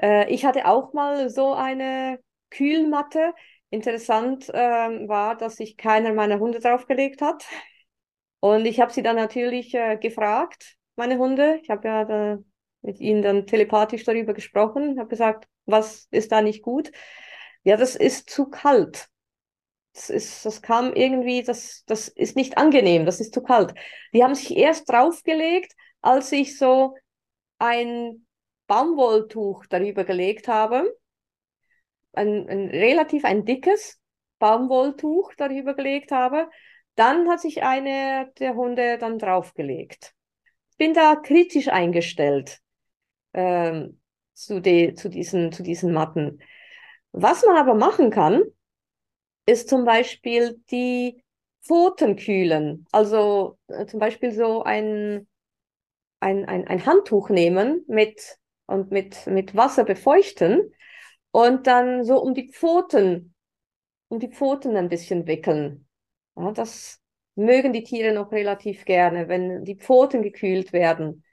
Äh, 0.00 0.32
ich 0.32 0.46
hatte 0.46 0.66
auch 0.66 0.94
mal 0.94 1.28
so 1.28 1.52
eine 1.52 2.18
Kühlmatte. 2.48 3.34
Interessant 3.68 4.48
äh, 4.48 4.54
war, 5.08 5.36
dass 5.36 5.56
sich 5.56 5.76
keiner 5.76 6.14
meiner 6.14 6.38
Hunde 6.38 6.60
draufgelegt 6.60 7.20
hat. 7.20 7.46
Und 8.40 8.64
ich 8.64 8.80
habe 8.80 8.90
sie 8.90 9.02
dann 9.02 9.16
natürlich 9.16 9.74
äh, 9.74 9.98
gefragt, 9.98 10.76
meine 10.96 11.18
Hunde. 11.18 11.60
Ich 11.62 11.68
habe 11.68 11.86
ja 11.86 12.38
mit 12.82 13.00
ihnen 13.00 13.22
dann 13.22 13.46
telepathisch 13.46 14.04
darüber 14.04 14.34
gesprochen, 14.34 14.98
habe 14.98 15.08
gesagt, 15.08 15.48
was 15.66 16.08
ist 16.10 16.32
da 16.32 16.42
nicht 16.42 16.62
gut? 16.62 16.90
Ja, 17.62 17.76
das 17.76 17.94
ist 17.96 18.30
zu 18.30 18.48
kalt. 18.48 19.08
Das 19.92 20.08
ist, 20.08 20.46
das 20.46 20.62
kam 20.62 20.92
irgendwie, 20.94 21.42
das, 21.42 21.84
das 21.86 22.08
ist 22.08 22.36
nicht 22.36 22.56
angenehm, 22.56 23.06
das 23.06 23.20
ist 23.20 23.34
zu 23.34 23.42
kalt. 23.42 23.74
Die 24.14 24.22
haben 24.22 24.34
sich 24.34 24.56
erst 24.56 24.88
draufgelegt, 24.88 25.74
als 26.00 26.32
ich 26.32 26.56
so 26.56 26.96
ein 27.58 28.26
Baumwolltuch 28.66 29.66
darüber 29.66 30.04
gelegt 30.04 30.48
habe. 30.48 30.96
Ein, 32.12 32.48
ein 32.48 32.68
relativ 32.68 33.24
ein 33.24 33.44
dickes 33.44 33.98
Baumwolltuch 34.38 35.34
darüber 35.36 35.74
gelegt 35.74 36.12
habe. 36.12 36.48
Dann 36.94 37.28
hat 37.28 37.40
sich 37.40 37.62
eine 37.62 38.32
der 38.38 38.54
Hunde 38.54 38.96
dann 38.98 39.18
draufgelegt. 39.18 40.14
Bin 40.78 40.94
da 40.94 41.16
kritisch 41.16 41.68
eingestellt 41.68 42.60
ähm, 43.34 44.00
zu, 44.34 44.60
de, 44.60 44.94
zu, 44.94 45.08
diesen, 45.08 45.52
zu 45.52 45.62
diesen 45.62 45.92
Matten. 45.92 46.40
Was 47.12 47.44
man 47.44 47.56
aber 47.56 47.74
machen 47.74 48.10
kann, 48.10 48.42
ist 49.46 49.68
zum 49.68 49.84
Beispiel 49.84 50.60
die 50.70 51.22
Pfoten 51.62 52.16
kühlen. 52.16 52.86
Also 52.92 53.58
äh, 53.68 53.86
zum 53.86 54.00
Beispiel 54.00 54.32
so 54.32 54.62
ein, 54.62 55.26
ein, 56.20 56.44
ein, 56.46 56.66
ein 56.66 56.86
Handtuch 56.86 57.30
nehmen 57.30 57.84
mit, 57.88 58.38
und 58.66 58.90
mit, 58.90 59.26
mit 59.26 59.56
Wasser 59.56 59.84
befeuchten 59.84 60.72
und 61.32 61.66
dann 61.66 62.04
so 62.04 62.20
um 62.22 62.34
die 62.34 62.52
Pfoten, 62.52 63.34
um 64.08 64.18
die 64.20 64.30
Pfoten 64.30 64.76
ein 64.76 64.88
bisschen 64.88 65.26
wickeln. 65.26 65.88
Ja, 66.36 66.52
das 66.52 67.00
mögen 67.34 67.72
die 67.72 67.84
Tiere 67.84 68.12
noch 68.14 68.32
relativ 68.32 68.84
gerne, 68.84 69.28
wenn 69.28 69.64
die 69.64 69.76
Pfoten 69.76 70.22
gekühlt 70.22 70.72
werden. 70.72 71.24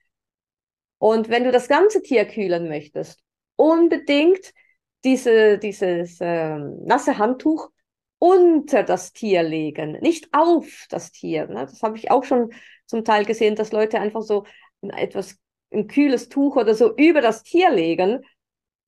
Und 0.99 1.29
wenn 1.29 1.43
du 1.43 1.51
das 1.51 1.67
ganze 1.67 2.01
Tier 2.01 2.25
kühlen 2.25 2.67
möchtest, 2.67 3.19
unbedingt 3.55 4.53
diese, 5.03 5.57
dieses 5.57 6.19
äh, 6.21 6.57
nasse 6.57 7.17
Handtuch 7.17 7.69
unter 8.19 8.83
das 8.83 9.13
Tier 9.13 9.43
legen, 9.43 9.99
nicht 10.01 10.29
auf 10.33 10.85
das 10.89 11.11
Tier. 11.11 11.47
Ne? 11.47 11.65
Das 11.65 11.83
habe 11.83 11.97
ich 11.97 12.09
auch 12.09 12.23
schon 12.23 12.51
zum 12.85 13.03
Teil 13.03 13.25
gesehen, 13.25 13.55
dass 13.55 13.71
Leute 13.71 13.99
einfach 13.99 14.21
so 14.21 14.45
etwas, 14.81 15.37
ein 15.71 15.87
kühles 15.87 16.29
Tuch 16.29 16.55
oder 16.55 16.73
so 16.73 16.95
über 16.95 17.21
das 17.21 17.43
Tier 17.43 17.69
legen. 17.69 18.25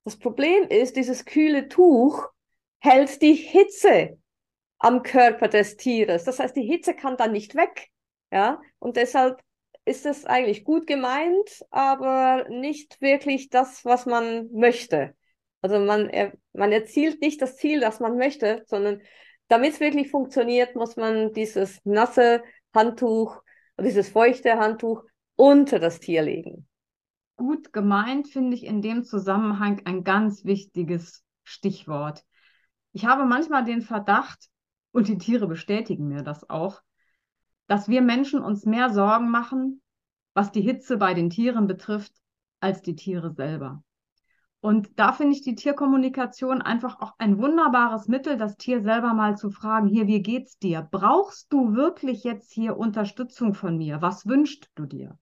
Das 0.04 0.18
Problem 0.18 0.64
ist, 0.68 0.96
dieses 0.96 1.24
kühle 1.24 1.68
Tuch 1.68 2.26
hält 2.80 3.22
die 3.22 3.34
Hitze 3.34 4.18
am 4.78 5.02
Körper 5.02 5.48
des 5.48 5.76
Tieres. 5.76 6.24
Das 6.24 6.38
heißt, 6.38 6.56
die 6.56 6.62
Hitze 6.66 6.94
kann 6.94 7.16
dann 7.16 7.32
nicht 7.32 7.54
weg. 7.54 7.88
Ja, 8.32 8.60
und 8.78 8.96
deshalb 8.96 9.42
ist 9.90 10.06
es 10.06 10.24
eigentlich 10.24 10.62
gut 10.62 10.86
gemeint, 10.86 11.64
aber 11.70 12.46
nicht 12.48 13.00
wirklich 13.00 13.50
das, 13.50 13.84
was 13.84 14.06
man 14.06 14.48
möchte. 14.52 15.16
Also 15.62 15.80
man, 15.80 16.08
er, 16.08 16.32
man 16.52 16.70
erzielt 16.70 17.20
nicht 17.20 17.42
das 17.42 17.56
Ziel, 17.56 17.80
das 17.80 17.98
man 17.98 18.16
möchte, 18.16 18.62
sondern 18.66 19.02
damit 19.48 19.72
es 19.72 19.80
wirklich 19.80 20.08
funktioniert, 20.08 20.76
muss 20.76 20.94
man 20.94 21.32
dieses 21.32 21.80
nasse 21.84 22.44
Handtuch, 22.72 23.42
dieses 23.80 24.08
feuchte 24.08 24.58
Handtuch 24.58 25.02
unter 25.34 25.80
das 25.80 25.98
Tier 25.98 26.22
legen. 26.22 26.68
Gut 27.36 27.72
gemeint 27.72 28.28
finde 28.28 28.54
ich 28.54 28.64
in 28.64 28.82
dem 28.82 29.02
Zusammenhang 29.02 29.82
ein 29.86 30.04
ganz 30.04 30.44
wichtiges 30.44 31.24
Stichwort. 31.42 32.22
Ich 32.92 33.06
habe 33.06 33.24
manchmal 33.24 33.64
den 33.64 33.82
Verdacht, 33.82 34.46
und 34.92 35.08
die 35.08 35.18
Tiere 35.18 35.48
bestätigen 35.48 36.06
mir 36.06 36.22
das 36.22 36.48
auch, 36.48 36.80
dass 37.70 37.88
wir 37.88 38.02
Menschen 38.02 38.42
uns 38.42 38.66
mehr 38.66 38.90
Sorgen 38.90 39.30
machen, 39.30 39.80
was 40.34 40.50
die 40.50 40.60
Hitze 40.60 40.96
bei 40.96 41.14
den 41.14 41.30
Tieren 41.30 41.68
betrifft, 41.68 42.12
als 42.58 42.82
die 42.82 42.96
Tiere 42.96 43.30
selber. 43.30 43.84
Und 44.60 44.98
da 44.98 45.12
finde 45.12 45.36
ich 45.36 45.42
die 45.42 45.54
Tierkommunikation 45.54 46.62
einfach 46.62 47.00
auch 47.00 47.14
ein 47.18 47.38
wunderbares 47.38 48.08
Mittel, 48.08 48.36
das 48.36 48.56
Tier 48.56 48.82
selber 48.82 49.14
mal 49.14 49.36
zu 49.36 49.50
fragen, 49.50 49.86
hier, 49.86 50.08
wie 50.08 50.20
geht's 50.20 50.58
dir? 50.58 50.88
Brauchst 50.90 51.52
du 51.52 51.76
wirklich 51.76 52.24
jetzt 52.24 52.52
hier 52.52 52.76
Unterstützung 52.76 53.54
von 53.54 53.78
mir? 53.78 54.02
Was 54.02 54.26
wünschst 54.26 54.68
du 54.74 54.86
dir? 54.86 55.16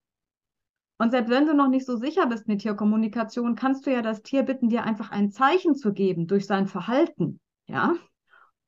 Und 0.97 1.11
selbst 1.11 1.29
wenn 1.29 1.45
du 1.45 1.55
noch 1.55 1.69
nicht 1.69 1.85
so 1.85 1.99
sicher 1.99 2.29
bist 2.29 2.49
mit 2.49 2.63
Tierkommunikation, 2.63 3.57
kannst 3.57 3.87
du 3.87 3.93
ja 3.93 4.01
das 4.01 4.23
Tier 4.23 4.43
bitten, 4.43 4.71
dir 4.71 4.85
einfach 4.85 5.11
ein 5.11 5.31
Zeichen 5.31 5.75
zu 5.75 5.93
geben 5.93 6.27
durch 6.27 6.47
sein 6.47 6.67
Verhalten. 6.67 7.41
Ja. 7.67 7.95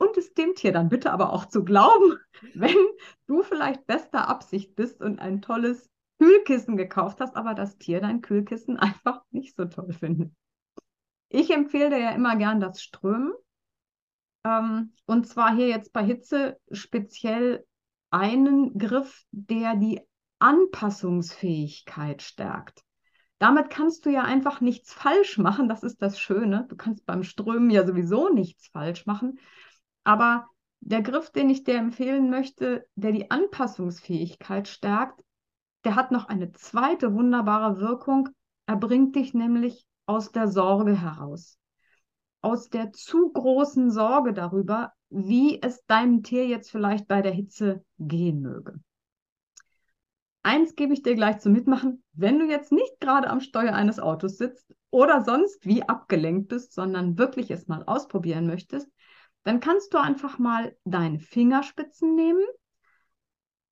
Und 0.00 0.16
es 0.16 0.32
dem 0.32 0.54
Tier 0.54 0.72
dann 0.72 0.88
bitte 0.88 1.12
aber 1.12 1.30
auch 1.30 1.44
zu 1.44 1.62
glauben, 1.62 2.18
wenn 2.54 2.76
du 3.26 3.42
vielleicht 3.42 3.86
bester 3.86 4.28
Absicht 4.28 4.74
bist 4.74 5.02
und 5.02 5.18
ein 5.18 5.42
tolles 5.42 5.90
Kühlkissen 6.18 6.78
gekauft 6.78 7.20
hast, 7.20 7.36
aber 7.36 7.52
das 7.52 7.76
Tier 7.76 8.00
dein 8.00 8.22
Kühlkissen 8.22 8.76
einfach 8.78 9.22
nicht 9.30 9.56
so 9.56 9.66
toll 9.66 9.92
findet. 9.92 10.32
Ich 11.28 11.50
empfehle 11.50 11.90
dir 11.90 11.98
ja 11.98 12.10
immer 12.12 12.36
gern 12.36 12.60
das 12.60 12.82
Strömen. 12.82 13.32
Ähm, 14.44 14.94
und 15.04 15.28
zwar 15.28 15.54
hier 15.54 15.68
jetzt 15.68 15.92
bei 15.92 16.02
Hitze 16.02 16.58
speziell 16.72 17.66
einen 18.10 18.78
Griff, 18.78 19.24
der 19.30 19.76
die 19.76 20.00
Anpassungsfähigkeit 20.38 22.22
stärkt. 22.22 22.82
Damit 23.38 23.68
kannst 23.68 24.06
du 24.06 24.10
ja 24.10 24.22
einfach 24.22 24.62
nichts 24.62 24.94
falsch 24.94 25.36
machen. 25.36 25.68
Das 25.68 25.82
ist 25.82 26.00
das 26.00 26.18
Schöne. 26.18 26.66
Du 26.70 26.76
kannst 26.76 27.04
beim 27.04 27.22
Strömen 27.22 27.68
ja 27.68 27.86
sowieso 27.86 28.30
nichts 28.30 28.68
falsch 28.68 29.04
machen. 29.04 29.38
Aber 30.04 30.46
der 30.80 31.02
Griff, 31.02 31.30
den 31.30 31.50
ich 31.50 31.64
dir 31.64 31.76
empfehlen 31.76 32.30
möchte, 32.30 32.86
der 32.94 33.12
die 33.12 33.30
Anpassungsfähigkeit 33.30 34.66
stärkt, 34.68 35.22
der 35.84 35.94
hat 35.94 36.10
noch 36.10 36.26
eine 36.26 36.52
zweite 36.52 37.14
wunderbare 37.14 37.80
Wirkung. 37.80 38.28
Er 38.66 38.76
bringt 38.76 39.16
dich 39.16 39.34
nämlich 39.34 39.86
aus 40.06 40.32
der 40.32 40.48
Sorge 40.48 41.00
heraus. 41.00 41.58
Aus 42.42 42.70
der 42.70 42.92
zu 42.92 43.30
großen 43.32 43.90
Sorge 43.90 44.32
darüber, 44.32 44.92
wie 45.10 45.60
es 45.60 45.84
deinem 45.86 46.22
Tier 46.22 46.46
jetzt 46.46 46.70
vielleicht 46.70 47.06
bei 47.06 47.20
der 47.20 47.32
Hitze 47.32 47.84
gehen 47.98 48.40
möge. 48.40 48.80
Eins 50.42 50.74
gebe 50.74 50.94
ich 50.94 51.02
dir 51.02 51.14
gleich 51.14 51.40
zum 51.40 51.52
Mitmachen. 51.52 52.02
Wenn 52.12 52.38
du 52.38 52.46
jetzt 52.46 52.72
nicht 52.72 52.98
gerade 53.00 53.28
am 53.28 53.40
Steuer 53.40 53.74
eines 53.74 54.00
Autos 54.00 54.38
sitzt 54.38 54.74
oder 54.90 55.22
sonst 55.22 55.66
wie 55.66 55.82
abgelenkt 55.82 56.48
bist, 56.48 56.72
sondern 56.72 57.18
wirklich 57.18 57.50
es 57.50 57.68
mal 57.68 57.82
ausprobieren 57.84 58.46
möchtest, 58.46 58.88
dann 59.44 59.60
kannst 59.60 59.94
du 59.94 59.98
einfach 59.98 60.38
mal 60.38 60.76
deine 60.84 61.18
Fingerspitzen 61.18 62.14
nehmen. 62.14 62.44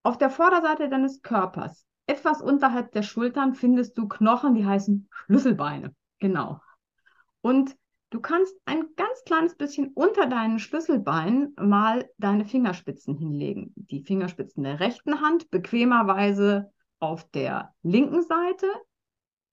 Auf 0.04 0.18
der 0.18 0.30
Vorderseite 0.30 0.90
deines 0.90 1.22
Körpers, 1.22 1.86
etwas 2.06 2.42
unterhalb 2.42 2.92
der 2.94 3.04
Schultern, 3.04 3.54
findest 3.54 3.98
du 3.98 4.08
Knochen, 4.08 4.56
die 4.56 4.66
heißen 4.66 5.10
Schlüsselbeine. 5.12 5.94
Genau. 6.20 6.62
Und 7.42 7.76
du 8.10 8.22
kannst 8.22 8.56
ein 8.66 8.86
ganz 8.96 9.24
kleines 9.26 9.56
bisschen 9.56 9.92
unter 9.94 10.28
deinen 10.28 10.60
Schlüsselbeinen 10.60 11.54
mal 11.60 12.10
deine 12.18 12.46
Fingerspitzen 12.46 13.16
hinlegen. 13.16 13.74
Die 13.76 14.04
Fingerspitzen 14.04 14.64
der 14.64 14.80
rechten 14.80 15.22
Hand 15.22 15.50
bequemerweise 15.50 16.72
auf 17.00 17.30
der 17.32 17.74
linken 17.84 18.24
Seite 18.24 18.68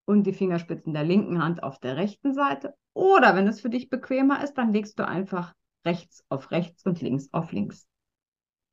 und 0.04 0.24
die 0.24 0.32
Fingerspitzen 0.32 0.94
der 0.94 1.04
linken 1.04 1.42
Hand 1.42 1.62
auf 1.62 1.78
der 1.80 1.96
rechten 1.96 2.32
Seite. 2.32 2.74
Oder 2.92 3.34
wenn 3.34 3.48
es 3.48 3.60
für 3.60 3.70
dich 3.70 3.90
bequemer 3.90 4.42
ist, 4.44 4.54
dann 4.54 4.72
legst 4.72 4.98
du 4.98 5.06
einfach 5.06 5.54
rechts 5.84 6.24
auf 6.28 6.50
rechts 6.50 6.84
und 6.84 7.00
links 7.00 7.28
auf 7.32 7.52
links. 7.52 7.86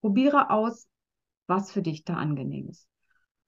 Probiere 0.01 0.49
aus, 0.49 0.87
was 1.47 1.71
für 1.71 1.81
dich 1.81 2.03
da 2.03 2.15
angenehm 2.15 2.69
ist. 2.69 2.87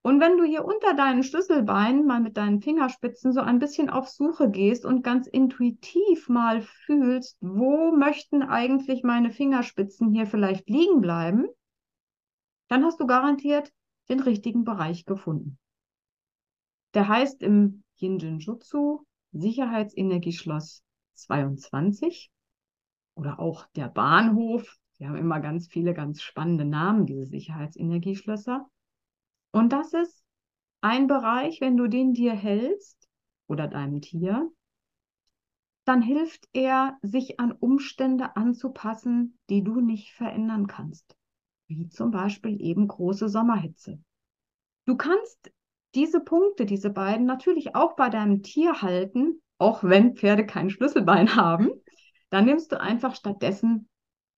Und 0.05 0.20
wenn 0.20 0.38
du 0.38 0.43
hier 0.43 0.65
unter 0.65 0.93
deinen 0.96 1.24
Schlüsselbeinen 1.24 2.05
mal 2.05 2.20
mit 2.20 2.36
deinen 2.36 2.62
Fingerspitzen 2.62 3.32
so 3.32 3.39
ein 3.39 3.60
bisschen 3.60 3.89
auf 3.89 4.10
Suche 4.10 4.51
gehst 4.51 4.86
und 4.86 5.01
ganz 5.01 5.27
intuitiv 5.27 6.27
mal 6.27 6.62
fühlst, 6.62 7.38
wo 7.39 7.96
möchten 7.96 8.43
eigentlich 8.43 9.03
meine 9.03 9.32
Fingerspitzen 9.32 10.12
hier 10.12 10.27
vielleicht 10.27 10.70
liegen 10.70 11.00
bleiben, 11.00 11.48
dann 12.67 12.84
hast 12.84 13.00
du 13.00 13.08
garantiert 13.08 13.72
den 14.10 14.20
richtigen 14.20 14.65
Bereich 14.65 15.05
gefunden. 15.05 15.58
Der 16.93 17.08
heißt 17.08 17.41
im 17.41 17.84
Yinjin 17.96 18.39
Jutsu 18.39 19.05
Sicherheitsenergieschloss 19.32 20.84
22 21.13 22.29
oder 23.15 23.39
auch 23.39 23.65
der 23.75 23.88
Bahnhof. 23.88 24.77
Sie 24.93 25.08
haben 25.08 25.15
immer 25.15 25.39
ganz 25.39 25.67
viele 25.67 25.93
ganz 25.93 26.21
spannende 26.21 26.65
Namen, 26.65 27.06
diese 27.06 27.26
Sicherheitsenergieschlösser. 27.26 28.67
Und 29.52 29.73
das 29.73 29.93
ist 29.93 30.23
ein 30.82 31.08
Bereich, 31.08 31.62
wenn 31.62 31.78
du 31.78 31.88
den 31.88 32.13
dir 32.13 32.34
hältst 32.34 33.08
oder 33.47 33.67
deinem 33.67 34.02
Tier, 34.02 34.52
dann 35.86 36.02
hilft 36.02 36.47
er, 36.54 36.97
sich 37.02 37.39
an 37.39 37.52
Umstände 37.52 38.36
anzupassen, 38.36 39.38
die 39.49 39.63
du 39.63 39.82
nicht 39.82 40.13
verändern 40.13 40.67
kannst. 40.67 41.15
Wie 41.67 41.89
zum 41.89 42.12
Beispiel 42.12 42.62
eben 42.62 42.88
große 42.88 43.30
Sommerhitze. 43.30 43.99
Du 44.86 44.95
kannst 44.95 45.52
diese 45.95 46.19
Punkte, 46.19 46.65
diese 46.65 46.89
beiden, 46.89 47.26
natürlich 47.26 47.76
auch 47.76 47.95
bei 47.95 48.10
deinem 48.10 48.43
Tier 48.43 48.82
halten, 48.82 49.41
auch 49.58 49.84
wenn 49.84 50.15
Pferde 50.15 50.45
kein 50.45 50.69
Schlüsselbein 50.69 51.36
haben. 51.36 51.71
Dann 52.34 52.46
nimmst 52.46 52.72
du 52.72 52.82
einfach 52.82 53.13
stattdessen 53.13 53.88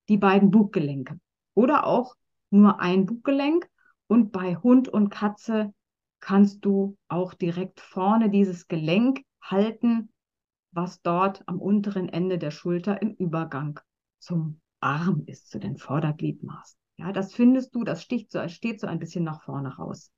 die 0.09 0.17
beiden 0.17 0.51
Buggelenke 0.51 1.17
oder 1.53 1.87
auch 1.87 2.17
nur 2.49 2.81
ein 2.81 3.05
Buggelenk 3.05 3.69
und 4.07 4.33
bei 4.33 4.57
Hund 4.57 4.89
und 4.89 5.07
Katze 5.07 5.73
kannst 6.19 6.65
du 6.65 6.97
auch 7.07 7.33
direkt 7.33 7.79
vorne 7.79 8.29
dieses 8.29 8.67
Gelenk 8.67 9.21
halten, 9.41 10.11
was 10.71 11.01
dort 11.03 11.47
am 11.47 11.61
unteren 11.61 12.09
Ende 12.09 12.37
der 12.37 12.51
Schulter 12.51 13.01
im 13.01 13.13
Übergang 13.13 13.79
zum 14.19 14.59
Arm 14.81 15.23
ist, 15.25 15.49
zu 15.49 15.57
den 15.57 15.77
Vordergliedmaßen. 15.77 16.77
Ja, 16.97 17.13
das 17.13 17.33
findest 17.33 17.73
du, 17.75 17.85
das 17.85 18.03
sticht 18.03 18.29
so, 18.29 18.45
steht 18.49 18.81
so 18.81 18.87
ein 18.87 18.99
bisschen 18.99 19.23
nach 19.23 19.41
vorne 19.41 19.73
raus. 19.73 20.11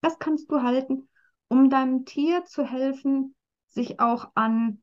Das 0.00 0.18
kannst 0.18 0.50
du 0.50 0.62
halten, 0.62 1.08
um 1.46 1.70
deinem 1.70 2.06
Tier 2.06 2.44
zu 2.44 2.64
helfen, 2.64 3.36
sich 3.68 4.00
auch 4.00 4.32
an 4.34 4.82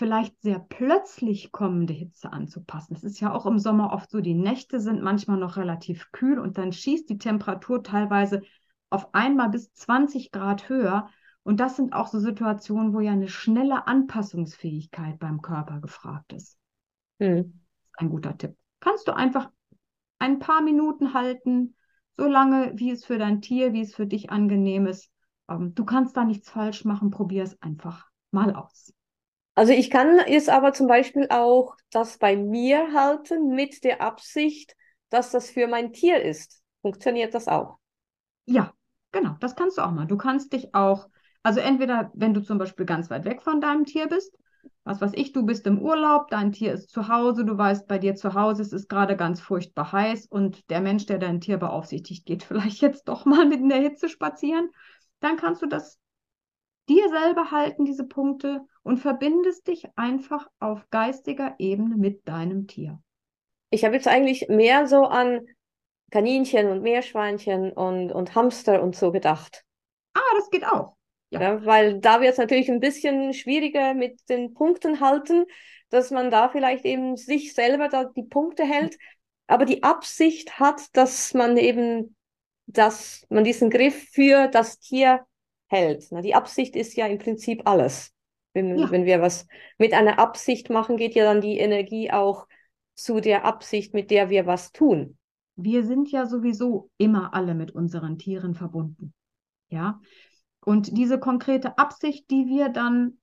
vielleicht 0.00 0.40
sehr 0.40 0.58
plötzlich 0.58 1.52
kommende 1.52 1.92
Hitze 1.92 2.32
anzupassen. 2.32 2.94
Es 2.94 3.04
ist 3.04 3.20
ja 3.20 3.34
auch 3.34 3.44
im 3.44 3.58
Sommer 3.58 3.92
oft 3.92 4.10
so, 4.10 4.22
die 4.22 4.32
Nächte 4.32 4.80
sind 4.80 5.02
manchmal 5.02 5.36
noch 5.36 5.58
relativ 5.58 6.10
kühl 6.10 6.38
und 6.38 6.56
dann 6.56 6.72
schießt 6.72 7.10
die 7.10 7.18
Temperatur 7.18 7.82
teilweise 7.82 8.40
auf 8.88 9.12
einmal 9.12 9.50
bis 9.50 9.74
20 9.74 10.32
Grad 10.32 10.70
höher. 10.70 11.10
Und 11.42 11.60
das 11.60 11.76
sind 11.76 11.92
auch 11.92 12.06
so 12.06 12.18
Situationen, 12.18 12.94
wo 12.94 13.00
ja 13.00 13.12
eine 13.12 13.28
schnelle 13.28 13.86
Anpassungsfähigkeit 13.86 15.18
beim 15.18 15.42
Körper 15.42 15.80
gefragt 15.80 16.32
ist. 16.32 16.56
Hm. 17.18 17.60
Ein 17.98 18.08
guter 18.08 18.38
Tipp. 18.38 18.56
Kannst 18.80 19.06
du 19.06 19.14
einfach 19.14 19.50
ein 20.18 20.38
paar 20.38 20.62
Minuten 20.62 21.12
halten, 21.12 21.76
so 22.16 22.24
lange, 22.24 22.72
wie 22.74 22.90
es 22.90 23.04
für 23.04 23.18
dein 23.18 23.42
Tier, 23.42 23.74
wie 23.74 23.82
es 23.82 23.94
für 23.94 24.06
dich 24.06 24.30
angenehm 24.30 24.86
ist. 24.86 25.12
Ähm, 25.50 25.74
du 25.74 25.84
kannst 25.84 26.16
da 26.16 26.24
nichts 26.24 26.48
falsch 26.48 26.86
machen, 26.86 27.10
probier 27.10 27.42
es 27.42 27.60
einfach 27.60 28.08
mal 28.30 28.54
aus. 28.54 28.94
Also 29.54 29.72
ich 29.72 29.90
kann 29.90 30.20
jetzt 30.26 30.48
aber 30.48 30.72
zum 30.72 30.86
Beispiel 30.86 31.26
auch 31.30 31.74
das 31.90 32.18
bei 32.18 32.36
mir 32.36 32.92
halten 32.92 33.54
mit 33.54 33.84
der 33.84 34.00
Absicht, 34.00 34.76
dass 35.10 35.30
das 35.32 35.50
für 35.50 35.66
mein 35.66 35.92
Tier 35.92 36.22
ist. 36.22 36.62
Funktioniert 36.82 37.34
das 37.34 37.48
auch? 37.48 37.78
Ja, 38.46 38.72
genau, 39.12 39.36
das 39.40 39.56
kannst 39.56 39.78
du 39.78 39.82
auch 39.82 39.90
mal. 39.90 40.06
Du 40.06 40.16
kannst 40.16 40.52
dich 40.52 40.74
auch, 40.74 41.08
also 41.42 41.60
entweder, 41.60 42.10
wenn 42.14 42.34
du 42.34 42.40
zum 42.42 42.58
Beispiel 42.58 42.86
ganz 42.86 43.10
weit 43.10 43.24
weg 43.24 43.42
von 43.42 43.60
deinem 43.60 43.84
Tier 43.84 44.08
bist, 44.08 44.36
was 44.84 45.00
weiß 45.00 45.12
ich, 45.14 45.32
du 45.32 45.44
bist 45.44 45.66
im 45.66 45.78
Urlaub, 45.78 46.28
dein 46.28 46.52
Tier 46.52 46.72
ist 46.72 46.90
zu 46.90 47.08
Hause, 47.08 47.44
du 47.44 47.56
weißt, 47.56 47.86
bei 47.86 47.98
dir 47.98 48.14
zu 48.14 48.34
Hause 48.34 48.62
es 48.62 48.72
ist 48.72 48.88
gerade 48.88 49.16
ganz 49.16 49.40
furchtbar 49.40 49.92
heiß 49.92 50.26
und 50.26 50.68
der 50.70 50.80
Mensch, 50.80 51.06
der 51.06 51.18
dein 51.18 51.40
Tier 51.40 51.58
beaufsichtigt, 51.58 52.24
geht 52.26 52.42
vielleicht 52.44 52.80
jetzt 52.80 53.08
doch 53.08 53.24
mal 53.24 53.46
mit 53.46 53.60
in 53.60 53.68
der 53.68 53.80
Hitze 53.80 54.08
spazieren, 54.08 54.70
dann 55.20 55.36
kannst 55.36 55.62
du 55.62 55.66
das 55.66 55.98
dir 56.90 57.08
selber 57.08 57.50
halten, 57.50 57.84
diese 57.84 58.04
Punkte, 58.04 58.66
und 58.82 58.98
verbindest 58.98 59.68
dich 59.68 59.86
einfach 59.96 60.48
auf 60.58 60.90
geistiger 60.90 61.54
Ebene 61.58 61.96
mit 61.96 62.26
deinem 62.26 62.66
Tier. 62.66 63.00
Ich 63.70 63.84
habe 63.84 63.94
jetzt 63.94 64.08
eigentlich 64.08 64.48
mehr 64.48 64.86
so 64.86 65.04
an 65.04 65.46
Kaninchen 66.10 66.68
und 66.68 66.82
Meerschweinchen 66.82 67.72
und, 67.72 68.10
und 68.10 68.34
Hamster 68.34 68.82
und 68.82 68.96
so 68.96 69.12
gedacht. 69.12 69.64
Ah, 70.14 70.34
das 70.36 70.50
geht 70.50 70.66
auch. 70.66 70.96
Ja. 71.30 71.40
ja 71.40 71.64
weil 71.64 72.00
da 72.00 72.20
wird 72.20 72.32
es 72.32 72.38
natürlich 72.38 72.68
ein 72.68 72.80
bisschen 72.80 73.32
schwieriger 73.32 73.94
mit 73.94 74.28
den 74.28 74.54
Punkten 74.54 75.00
halten, 75.00 75.44
dass 75.88 76.10
man 76.10 76.30
da 76.30 76.48
vielleicht 76.48 76.84
eben 76.84 77.16
sich 77.16 77.54
selber 77.54 77.88
da 77.88 78.04
die 78.04 78.24
Punkte 78.24 78.64
hält, 78.64 78.98
aber 79.46 79.64
die 79.64 79.82
Absicht 79.82 80.58
hat, 80.58 80.82
dass 80.94 81.34
man 81.34 81.56
eben, 81.56 82.16
dass 82.66 83.24
man 83.28 83.44
diesen 83.44 83.70
Griff 83.70 84.08
für 84.12 84.48
das 84.48 84.80
Tier 84.80 85.24
hält. 85.70 86.06
Na, 86.10 86.20
die 86.20 86.34
Absicht 86.34 86.76
ist 86.76 86.96
ja 86.96 87.06
im 87.06 87.18
Prinzip 87.18 87.62
alles. 87.64 88.12
Wenn, 88.52 88.76
ja. 88.76 88.90
wenn 88.90 89.04
wir 89.04 89.22
was 89.22 89.46
mit 89.78 89.94
einer 89.94 90.18
Absicht 90.18 90.70
machen, 90.70 90.96
geht 90.96 91.14
ja 91.14 91.24
dann 91.24 91.40
die 91.40 91.58
Energie 91.58 92.10
auch 92.10 92.46
zu 92.94 93.20
der 93.20 93.44
Absicht, 93.44 93.94
mit 93.94 94.10
der 94.10 94.28
wir 94.28 94.46
was 94.46 94.72
tun. 94.72 95.16
Wir 95.54 95.84
sind 95.84 96.10
ja 96.10 96.26
sowieso 96.26 96.90
immer 96.98 97.32
alle 97.32 97.54
mit 97.54 97.70
unseren 97.70 98.18
Tieren 98.18 98.54
verbunden. 98.54 99.14
Ja. 99.68 100.00
Und 100.60 100.96
diese 100.96 101.20
konkrete 101.20 101.78
Absicht, 101.78 102.28
die 102.30 102.46
wir 102.46 102.68
dann 102.68 103.18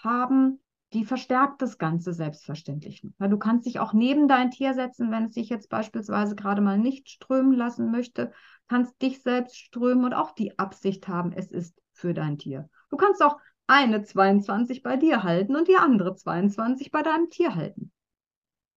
haben, 0.00 0.60
die 0.92 1.04
verstärkt 1.04 1.62
das 1.62 1.78
Ganze 1.78 2.12
selbstverständlich. 2.12 3.04
Weil 3.18 3.28
du 3.28 3.38
kannst 3.38 3.66
dich 3.66 3.80
auch 3.80 3.92
neben 3.92 4.28
dein 4.28 4.50
Tier 4.50 4.74
setzen, 4.74 5.10
wenn 5.10 5.26
es 5.26 5.34
sich 5.34 5.48
jetzt 5.48 5.68
beispielsweise 5.68 6.36
gerade 6.36 6.62
mal 6.62 6.78
nicht 6.78 7.08
strömen 7.08 7.52
lassen 7.52 7.90
möchte, 7.90 8.32
kannst 8.68 9.00
dich 9.02 9.22
selbst 9.22 9.56
strömen 9.56 10.04
und 10.04 10.14
auch 10.14 10.32
die 10.32 10.58
Absicht 10.58 11.08
haben, 11.08 11.32
es 11.32 11.50
ist 11.50 11.79
für 12.00 12.14
dein 12.14 12.38
Tier. 12.38 12.68
Du 12.90 12.96
kannst 12.96 13.22
auch 13.22 13.36
eine 13.66 14.02
22 14.02 14.82
bei 14.82 14.96
dir 14.96 15.22
halten 15.22 15.54
und 15.54 15.68
die 15.68 15.76
andere 15.76 16.16
22 16.16 16.90
bei 16.90 17.02
deinem 17.02 17.30
Tier 17.30 17.54
halten. 17.54 17.92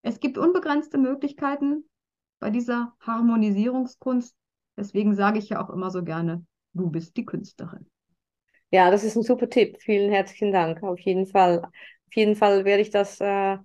Es 0.03 0.19
gibt 0.19 0.37
unbegrenzte 0.37 0.97
Möglichkeiten 0.97 1.89
bei 2.39 2.49
dieser 2.49 2.93
Harmonisierungskunst. 2.99 4.35
Deswegen 4.77 5.15
sage 5.15 5.39
ich 5.39 5.49
ja 5.49 5.63
auch 5.63 5.69
immer 5.69 5.89
so 5.89 6.03
gerne, 6.03 6.45
du 6.73 6.89
bist 6.89 7.15
die 7.17 7.25
Künstlerin. 7.25 7.89
Ja, 8.69 8.91
das 8.91 9.03
ist 9.03 9.15
ein 9.15 9.23
super 9.23 9.49
Tipp. 9.49 9.77
Vielen 9.79 10.11
herzlichen 10.11 10.51
Dank. 10.51 10.83
Auf 10.83 10.99
jeden 10.99 11.25
Fall. 11.25 11.59
Auf 11.63 12.15
jeden 12.15 12.35
Fall 12.35 12.65
werde 12.65 12.81
ich 12.81 12.89
das 12.89 13.21
äh, 13.21 13.57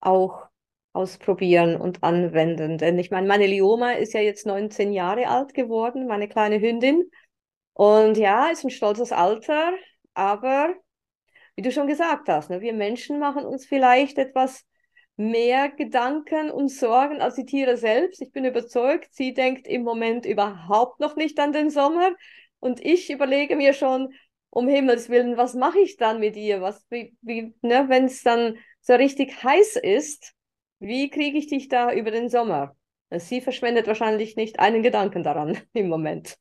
auch 0.00 0.46
ausprobieren 0.92 1.76
und 1.76 2.02
anwenden. 2.02 2.78
Denn 2.78 2.98
ich 2.98 3.10
meine, 3.10 3.26
meine 3.26 3.46
Lioma 3.46 3.92
ist 3.92 4.14
ja 4.14 4.20
jetzt 4.20 4.46
19 4.46 4.92
Jahre 4.92 5.28
alt 5.28 5.54
geworden, 5.54 6.06
meine 6.06 6.26
kleine 6.26 6.60
Hündin. 6.60 7.04
Und 7.76 8.16
ja, 8.16 8.48
ist 8.48 8.64
ein 8.64 8.70
stolzes 8.70 9.12
Alter, 9.12 9.74
aber 10.14 10.74
wie 11.56 11.62
du 11.62 11.70
schon 11.70 11.86
gesagt 11.86 12.26
hast, 12.30 12.48
ne, 12.48 12.62
wir 12.62 12.72
Menschen 12.72 13.18
machen 13.18 13.44
uns 13.44 13.66
vielleicht 13.66 14.16
etwas 14.16 14.64
mehr 15.16 15.68
Gedanken 15.68 16.50
und 16.50 16.70
Sorgen 16.70 17.20
als 17.20 17.34
die 17.34 17.44
Tiere 17.44 17.76
selbst. 17.76 18.22
Ich 18.22 18.32
bin 18.32 18.46
überzeugt, 18.46 19.08
sie 19.12 19.34
denkt 19.34 19.68
im 19.68 19.82
Moment 19.82 20.24
überhaupt 20.24 21.00
noch 21.00 21.16
nicht 21.16 21.38
an 21.38 21.52
den 21.52 21.68
Sommer. 21.68 22.12
Und 22.60 22.82
ich 22.82 23.10
überlege 23.10 23.56
mir 23.56 23.74
schon, 23.74 24.14
um 24.48 24.68
Himmels 24.68 25.10
Willen, 25.10 25.36
was 25.36 25.52
mache 25.52 25.80
ich 25.80 25.98
dann 25.98 26.18
mit 26.18 26.34
ihr? 26.34 26.62
Was, 26.62 26.82
wie, 26.88 27.14
wie, 27.20 27.54
ne, 27.60 27.90
wenn 27.90 28.06
es 28.06 28.22
dann 28.22 28.56
so 28.80 28.94
richtig 28.94 29.42
heiß 29.44 29.76
ist, 29.76 30.32
wie 30.78 31.10
kriege 31.10 31.36
ich 31.36 31.48
dich 31.48 31.68
da 31.68 31.92
über 31.92 32.10
den 32.10 32.30
Sommer? 32.30 32.74
Sie 33.10 33.42
verschwendet 33.42 33.86
wahrscheinlich 33.86 34.34
nicht 34.36 34.60
einen 34.60 34.82
Gedanken 34.82 35.22
daran 35.22 35.58
im 35.74 35.88
Moment. 35.90 36.38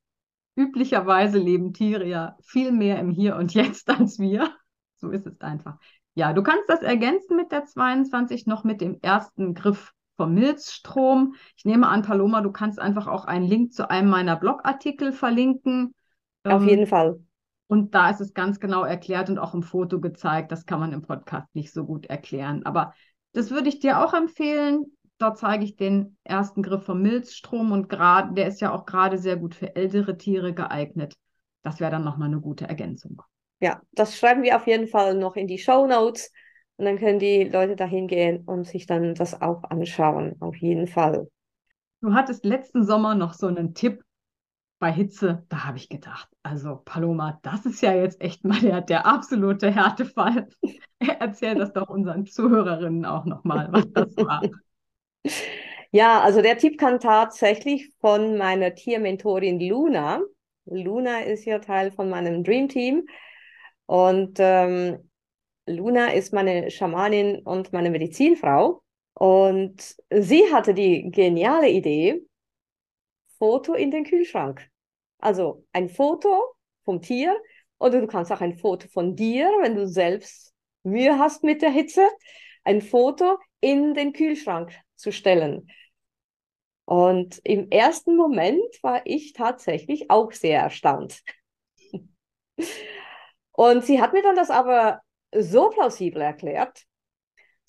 Üblicherweise 0.55 1.37
leben 1.37 1.73
Tiere 1.73 2.07
ja 2.07 2.37
viel 2.41 2.71
mehr 2.71 2.99
im 2.99 3.11
Hier 3.11 3.35
und 3.35 3.53
Jetzt 3.53 3.89
als 3.99 4.19
wir. 4.19 4.49
So 4.97 5.09
ist 5.11 5.27
es 5.27 5.39
einfach. 5.41 5.77
Ja, 6.13 6.33
du 6.33 6.43
kannst 6.43 6.69
das 6.69 6.81
ergänzen 6.81 7.35
mit 7.35 7.51
der 7.51 7.65
22 7.65 8.47
noch 8.47 8.63
mit 8.63 8.79
dem 8.79 8.99
ersten 9.01 9.53
Griff 9.53 9.93
vom 10.15 10.33
Milzstrom. 10.33 11.35
Ich 11.57 11.65
nehme 11.65 11.87
an, 11.87 12.03
Paloma, 12.03 12.41
du 12.41 12.51
kannst 12.51 12.79
einfach 12.79 13.07
auch 13.07 13.25
einen 13.25 13.45
Link 13.45 13.73
zu 13.73 13.89
einem 13.89 14.09
meiner 14.09 14.37
Blogartikel 14.37 15.11
verlinken. 15.11 15.93
Auf 16.45 16.61
ähm, 16.61 16.69
jeden 16.69 16.87
Fall. 16.87 17.19
Und 17.67 17.95
da 17.95 18.09
ist 18.09 18.21
es 18.21 18.33
ganz 18.33 18.59
genau 18.59 18.83
erklärt 18.83 19.29
und 19.29 19.39
auch 19.39 19.53
im 19.53 19.63
Foto 19.63 19.99
gezeigt. 19.99 20.51
Das 20.51 20.65
kann 20.65 20.79
man 20.79 20.93
im 20.93 21.01
Podcast 21.01 21.53
nicht 21.53 21.73
so 21.73 21.85
gut 21.85 22.05
erklären. 22.05 22.65
Aber 22.65 22.93
das 23.33 23.51
würde 23.51 23.69
ich 23.69 23.79
dir 23.79 24.05
auch 24.05 24.13
empfehlen. 24.13 24.85
Dort 25.17 25.37
zeige 25.37 25.63
ich 25.63 25.75
den 25.75 26.17
ersten 26.23 26.61
Griff 26.61 26.83
vom 26.83 27.01
Milzstrom 27.01 27.71
und 27.71 27.87
gerade, 27.87 28.33
der 28.33 28.47
ist 28.47 28.61
ja 28.61 28.73
auch 28.73 28.85
gerade 28.85 29.17
sehr 29.17 29.37
gut 29.37 29.55
für 29.55 29.75
ältere 29.75 30.17
Tiere 30.17 30.53
geeignet. 30.53 31.15
Das 31.63 31.79
wäre 31.79 31.91
dann 31.91 32.03
nochmal 32.03 32.27
eine 32.27 32.41
gute 32.41 32.67
Ergänzung. 32.67 33.21
Ja, 33.59 33.81
das 33.93 34.17
schreiben 34.17 34.43
wir 34.43 34.57
auf 34.57 34.67
jeden 34.67 34.87
Fall 34.87 35.15
noch 35.15 35.35
in 35.35 35.47
die 35.47 35.57
Show 35.57 35.87
Notes 35.87 36.31
und 36.77 36.85
dann 36.85 36.97
können 36.97 37.19
die 37.19 37.45
Leute 37.45 37.75
dahin 37.75 38.07
gehen 38.07 38.43
und 38.45 38.65
sich 38.67 38.85
dann 38.85 39.15
das 39.15 39.41
auch 39.41 39.63
anschauen. 39.63 40.35
Auf 40.41 40.57
jeden 40.57 40.87
Fall. 40.87 41.27
Du 42.01 42.13
hattest 42.13 42.45
letzten 42.45 42.83
Sommer 42.83 43.15
noch 43.15 43.33
so 43.33 43.47
einen 43.47 43.73
Tipp 43.73 44.03
bei 44.79 44.91
Hitze, 44.91 45.45
da 45.47 45.63
habe 45.65 45.77
ich 45.77 45.87
gedacht, 45.87 46.27
also 46.43 46.81
Paloma, 46.83 47.39
das 47.41 47.65
ist 47.65 47.81
ja 47.81 47.93
jetzt 47.93 48.21
echt 48.21 48.43
mal 48.43 48.59
der, 48.59 48.81
der 48.81 49.05
absolute 49.05 49.71
Härtefall. 49.71 50.49
Erzähl 50.99 51.55
das 51.55 51.71
doch 51.71 51.89
unseren 51.89 52.25
Zuhörerinnen 52.25 53.05
auch 53.05 53.25
nochmal, 53.25 53.69
was 53.71 53.91
das 53.93 54.15
war. 54.17 54.41
Ja, 55.91 56.21
also 56.21 56.41
der 56.41 56.57
Tipp 56.57 56.77
kam 56.77 56.99
tatsächlich 56.99 57.89
von 58.01 58.37
meiner 58.37 58.75
Tiermentorin 58.75 59.59
Luna. 59.59 60.21
Luna 60.65 61.21
ist 61.21 61.45
ja 61.45 61.59
Teil 61.59 61.91
von 61.91 62.09
meinem 62.09 62.43
Dream 62.43 62.67
Team. 62.67 63.07
Und 63.85 64.37
ähm, 64.39 65.09
Luna 65.67 66.13
ist 66.13 66.33
meine 66.33 66.71
Schamanin 66.71 67.39
und 67.43 67.73
meine 67.73 67.89
Medizinfrau. 67.91 68.81
Und 69.13 69.95
sie 70.11 70.43
hatte 70.53 70.73
die 70.73 71.09
geniale 71.11 71.69
Idee, 71.69 72.21
Foto 73.37 73.73
in 73.73 73.91
den 73.91 74.03
Kühlschrank. 74.05 74.69
Also 75.19 75.65
ein 75.73 75.89
Foto 75.89 76.55
vom 76.83 77.01
Tier 77.01 77.35
oder 77.79 78.01
du 78.01 78.07
kannst 78.07 78.31
auch 78.31 78.41
ein 78.41 78.57
Foto 78.57 78.87
von 78.87 79.15
dir, 79.15 79.49
wenn 79.61 79.75
du 79.75 79.87
selbst 79.87 80.53
Mühe 80.83 81.17
hast 81.19 81.43
mit 81.43 81.61
der 81.61 81.71
Hitze, 81.71 82.07
ein 82.65 82.81
Foto 82.81 83.37
in 83.61 83.93
den 83.93 84.13
Kühlschrank 84.13 84.73
zu 84.95 85.11
stellen. 85.11 85.69
Und 86.85 87.39
im 87.43 87.71
ersten 87.71 88.15
Moment 88.15 88.61
war 88.83 89.01
ich 89.05 89.33
tatsächlich 89.33 90.11
auch 90.11 90.31
sehr 90.31 90.61
erstaunt. 90.61 91.23
Und 93.51 93.85
sie 93.85 94.01
hat 94.01 94.13
mir 94.13 94.21
dann 94.21 94.35
das 94.35 94.49
aber 94.49 95.01
so 95.33 95.69
plausibel 95.69 96.21
erklärt, 96.21 96.85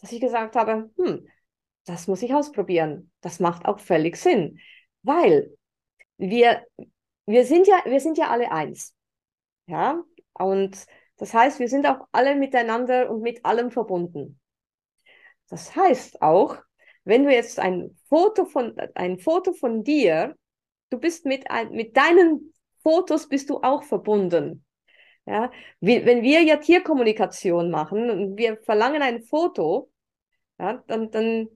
dass 0.00 0.12
ich 0.12 0.20
gesagt 0.20 0.56
habe, 0.56 0.90
hm, 0.96 1.26
das 1.86 2.08
muss 2.08 2.22
ich 2.22 2.34
ausprobieren. 2.34 3.10
Das 3.20 3.40
macht 3.40 3.64
auch 3.64 3.78
völlig 3.78 4.16
Sinn, 4.16 4.58
weil 5.02 5.56
wir, 6.18 6.66
wir, 7.24 7.44
sind 7.44 7.66
ja, 7.66 7.80
wir 7.84 8.00
sind 8.00 8.18
ja 8.18 8.30
alle 8.30 8.50
eins. 8.50 8.94
Ja, 9.66 10.02
und 10.34 10.86
das 11.16 11.32
heißt, 11.32 11.58
wir 11.60 11.68
sind 11.68 11.86
auch 11.86 12.06
alle 12.12 12.36
miteinander 12.36 13.10
und 13.10 13.22
mit 13.22 13.44
allem 13.44 13.70
verbunden. 13.70 14.38
Das 15.48 15.74
heißt 15.74 16.22
auch, 16.22 16.56
wenn 17.04 17.24
du 17.24 17.32
jetzt 17.32 17.58
ein 17.58 17.96
Foto 18.08 18.44
von, 18.44 18.76
ein 18.94 19.18
Foto 19.18 19.52
von 19.52 19.84
dir, 19.84 20.36
du 20.90 20.98
bist 20.98 21.24
mit, 21.24 21.44
mit 21.70 21.96
deinen 21.96 22.52
Fotos 22.82 23.28
bist 23.28 23.50
du 23.50 23.60
auch 23.62 23.82
verbunden. 23.82 24.64
Ja, 25.24 25.50
wenn 25.80 26.22
wir 26.22 26.42
ja 26.42 26.56
Tierkommunikation 26.56 27.70
machen 27.70 28.10
und 28.10 28.36
wir 28.36 28.58
verlangen 28.62 29.02
ein 29.02 29.22
Foto, 29.22 29.90
ja, 30.58 30.84
dann, 30.86 31.10
dann 31.10 31.48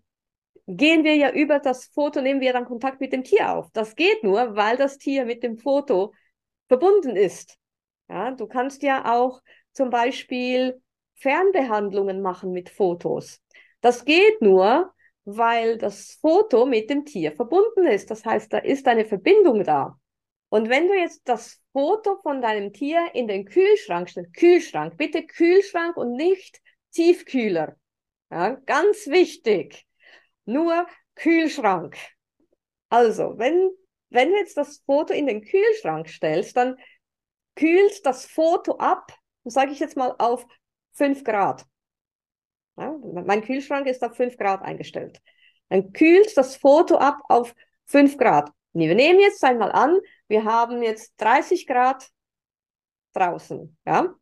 gehen 0.66 1.04
wir 1.04 1.14
ja 1.16 1.30
über 1.30 1.58
das 1.58 1.86
Foto, 1.86 2.20
nehmen 2.20 2.40
wir 2.40 2.52
dann 2.52 2.64
Kontakt 2.64 3.00
mit 3.00 3.12
dem 3.12 3.24
Tier 3.24 3.54
auf. 3.54 3.70
Das 3.72 3.94
geht 3.96 4.22
nur, 4.24 4.56
weil 4.56 4.76
das 4.76 4.98
Tier 4.98 5.24
mit 5.24 5.42
dem 5.42 5.56
Foto 5.58 6.12
verbunden 6.68 7.16
ist. 7.16 7.58
Ja, 8.08 8.32
du 8.32 8.46
kannst 8.46 8.82
ja 8.82 9.12
auch 9.12 9.40
zum 9.72 9.90
Beispiel 9.90 10.82
Fernbehandlungen 11.14 12.22
machen 12.22 12.52
mit 12.52 12.70
Fotos. 12.70 13.40
Das 13.80 14.04
geht 14.04 14.40
nur, 14.42 14.92
weil 15.24 15.78
das 15.78 16.18
Foto 16.20 16.66
mit 16.66 16.90
dem 16.90 17.04
Tier 17.04 17.32
verbunden 17.32 17.86
ist. 17.86 18.10
Das 18.10 18.24
heißt, 18.24 18.52
da 18.52 18.58
ist 18.58 18.86
eine 18.88 19.04
Verbindung 19.04 19.64
da. 19.64 19.98
Und 20.48 20.68
wenn 20.68 20.88
du 20.88 20.94
jetzt 20.94 21.22
das 21.28 21.60
Foto 21.72 22.18
von 22.22 22.42
deinem 22.42 22.72
Tier 22.72 23.10
in 23.14 23.28
den 23.28 23.44
Kühlschrank 23.44 24.08
stellst, 24.08 24.34
Kühlschrank, 24.34 24.96
bitte 24.96 25.24
Kühlschrank 25.24 25.96
und 25.96 26.12
nicht 26.12 26.60
Tiefkühler. 26.92 27.76
Ja, 28.30 28.54
ganz 28.66 29.06
wichtig 29.06 29.86
nur 30.50 30.86
Kühlschrank. 31.14 31.96
Also, 32.88 33.38
wenn, 33.38 33.70
wenn 34.10 34.30
du 34.30 34.36
jetzt 34.36 34.56
das 34.56 34.82
Foto 34.84 35.14
in 35.14 35.26
den 35.26 35.42
Kühlschrank 35.42 36.08
stellst, 36.08 36.56
dann 36.56 36.76
kühlt 37.54 38.04
das 38.04 38.26
Foto 38.26 38.76
ab, 38.78 39.12
sage 39.44 39.72
ich 39.72 39.78
jetzt 39.78 39.96
mal, 39.96 40.14
auf 40.18 40.44
5 40.92 41.24
Grad. 41.24 41.64
Ja, 42.80 42.96
mein 43.02 43.44
Kühlschrank 43.44 43.86
ist 43.86 44.02
auf 44.02 44.16
5 44.16 44.38
Grad 44.38 44.62
eingestellt. 44.62 45.20
Dann 45.68 45.92
kühlt 45.92 46.34
das 46.36 46.56
Foto 46.56 46.96
ab 46.96 47.18
auf 47.28 47.54
5 47.86 48.16
Grad. 48.16 48.50
Wir 48.72 48.94
nehmen 48.94 49.20
jetzt 49.20 49.44
einmal 49.44 49.70
an, 49.70 49.98
wir 50.28 50.44
haben 50.44 50.82
jetzt 50.82 51.12
30 51.18 51.66
Grad 51.66 52.08
draußen. 53.12 53.76
Ja? 53.84 54.14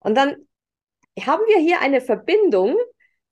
Und 0.00 0.14
dann 0.16 0.48
haben 1.20 1.42
wir 1.46 1.58
hier 1.58 1.80
eine 1.80 2.00
Verbindung 2.00 2.76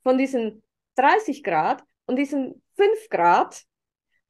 von 0.02 0.16
diesen 0.16 0.62
30 0.94 1.42
Grad 1.42 1.82
und 2.06 2.16
diesen 2.16 2.62
5 2.76 3.08
Grad, 3.08 3.64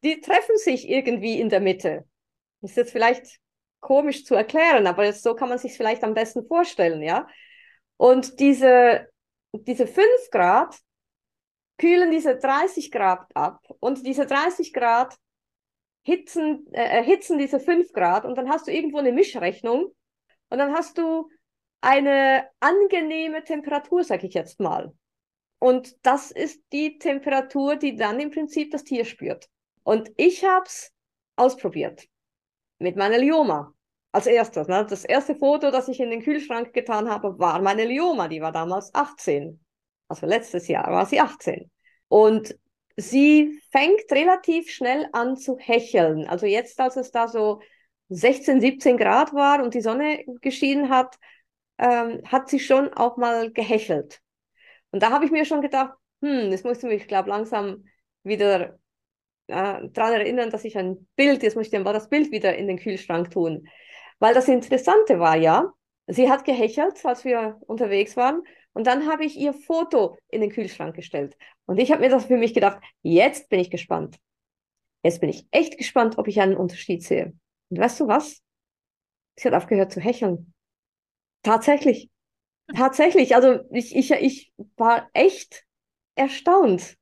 die 0.02 0.20
treffen 0.20 0.56
sich 0.56 0.88
irgendwie 0.88 1.40
in 1.40 1.50
der 1.50 1.60
Mitte. 1.60 2.06
Ist 2.62 2.76
jetzt 2.76 2.92
vielleicht 2.92 3.38
komisch 3.80 4.24
zu 4.24 4.34
erklären, 4.34 4.86
aber 4.86 5.12
so 5.12 5.34
kann 5.34 5.48
man 5.50 5.58
sich 5.58 5.76
vielleicht 5.76 6.02
am 6.04 6.14
besten 6.14 6.46
vorstellen, 6.46 7.02
ja. 7.02 7.28
Und 7.96 8.40
diese, 8.40 9.08
diese 9.64 9.86
5 9.86 10.06
Grad 10.30 10.78
kühlen 11.78 12.10
diese 12.10 12.36
30 12.36 12.90
Grad 12.90 13.26
ab 13.34 13.60
und 13.80 14.06
diese 14.06 14.26
30 14.26 14.72
Grad 14.72 15.16
hitzen, 16.02 16.66
äh, 16.72 16.82
erhitzen 16.82 17.38
diese 17.38 17.60
5 17.60 17.92
Grad 17.92 18.24
und 18.24 18.36
dann 18.36 18.48
hast 18.48 18.66
du 18.66 18.72
irgendwo 18.72 18.98
eine 18.98 19.12
Mischrechnung 19.12 19.94
und 20.48 20.58
dann 20.58 20.72
hast 20.72 20.98
du 20.98 21.28
eine 21.80 22.48
angenehme 22.60 23.44
Temperatur, 23.44 24.04
sag 24.04 24.24
ich 24.24 24.34
jetzt 24.34 24.60
mal. 24.60 24.94
Und 25.58 25.94
das 26.04 26.30
ist 26.30 26.62
die 26.72 26.98
Temperatur, 26.98 27.76
die 27.76 27.96
dann 27.96 28.20
im 28.20 28.30
Prinzip 28.30 28.70
das 28.70 28.84
Tier 28.84 29.04
spürt. 29.04 29.48
Und 29.82 30.10
ich 30.16 30.44
habe 30.44 30.66
es 30.66 30.92
ausprobiert 31.36 32.06
mit 32.78 32.96
meiner 32.96 33.18
Lioma. 33.18 33.72
Als 34.16 34.26
erstes. 34.26 34.66
Ne? 34.66 34.86
Das 34.88 35.04
erste 35.04 35.34
Foto, 35.34 35.70
das 35.70 35.88
ich 35.88 36.00
in 36.00 36.08
den 36.08 36.22
Kühlschrank 36.22 36.72
getan 36.72 37.10
habe, 37.10 37.38
war 37.38 37.60
meine 37.60 37.84
Lioma. 37.84 38.28
Die 38.28 38.40
war 38.40 38.50
damals 38.50 38.94
18. 38.94 39.60
Also 40.08 40.24
letztes 40.24 40.68
Jahr 40.68 40.90
war 40.90 41.04
sie 41.04 41.20
18. 41.20 41.70
Und 42.08 42.58
sie 42.96 43.60
fängt 43.70 44.10
relativ 44.10 44.70
schnell 44.70 45.06
an 45.12 45.36
zu 45.36 45.58
hecheln. 45.58 46.26
Also 46.26 46.46
jetzt, 46.46 46.80
als 46.80 46.96
es 46.96 47.10
da 47.10 47.28
so 47.28 47.60
16, 48.08 48.62
17 48.62 48.96
Grad 48.96 49.34
war 49.34 49.62
und 49.62 49.74
die 49.74 49.82
Sonne 49.82 50.24
geschienen 50.40 50.88
hat, 50.88 51.16
ähm, 51.76 52.22
hat 52.24 52.48
sie 52.48 52.58
schon 52.58 52.90
auch 52.94 53.18
mal 53.18 53.52
gehechelt. 53.52 54.22
Und 54.92 55.02
da 55.02 55.10
habe 55.10 55.26
ich 55.26 55.30
mir 55.30 55.44
schon 55.44 55.60
gedacht, 55.60 55.92
hm, 56.22 56.52
jetzt 56.52 56.64
muss 56.64 56.78
ich 56.78 56.84
mich, 56.84 57.06
glaube 57.06 57.28
langsam 57.28 57.84
wieder 58.22 58.78
äh, 59.48 59.88
daran 59.90 60.14
erinnern, 60.14 60.48
dass 60.48 60.64
ich 60.64 60.78
ein 60.78 61.06
Bild, 61.16 61.42
jetzt 61.42 61.54
muss 61.54 61.70
ich 61.70 61.78
mal 61.78 61.92
das 61.92 62.08
Bild 62.08 62.30
wieder 62.30 62.56
in 62.56 62.66
den 62.66 62.78
Kühlschrank 62.78 63.30
tun. 63.30 63.68
Weil 64.18 64.34
das 64.34 64.48
Interessante 64.48 65.18
war 65.18 65.36
ja, 65.36 65.72
sie 66.06 66.30
hat 66.30 66.44
gehechelt, 66.44 67.04
als 67.04 67.24
wir 67.24 67.58
unterwegs 67.66 68.16
waren. 68.16 68.42
Und 68.72 68.86
dann 68.86 69.10
habe 69.10 69.24
ich 69.24 69.36
ihr 69.36 69.54
Foto 69.54 70.18
in 70.28 70.40
den 70.40 70.50
Kühlschrank 70.50 70.94
gestellt. 70.94 71.36
Und 71.66 71.78
ich 71.78 71.90
habe 71.90 72.02
mir 72.02 72.10
das 72.10 72.26
für 72.26 72.36
mich 72.36 72.54
gedacht, 72.54 72.78
jetzt 73.02 73.48
bin 73.48 73.60
ich 73.60 73.70
gespannt. 73.70 74.16
Jetzt 75.02 75.20
bin 75.20 75.30
ich 75.30 75.46
echt 75.50 75.78
gespannt, 75.78 76.18
ob 76.18 76.28
ich 76.28 76.40
einen 76.40 76.56
Unterschied 76.56 77.02
sehe. 77.02 77.32
Und 77.70 77.78
weißt 77.78 78.00
du 78.00 78.08
was? 78.08 78.42
Sie 79.38 79.48
hat 79.48 79.54
aufgehört 79.54 79.92
zu 79.92 80.00
hecheln. 80.00 80.52
Tatsächlich. 81.42 82.10
Tatsächlich. 82.74 83.34
Also 83.34 83.60
ich, 83.70 83.94
ich, 83.94 84.10
ich 84.10 84.52
war 84.76 85.08
echt 85.12 85.64
erstaunt. 86.14 86.96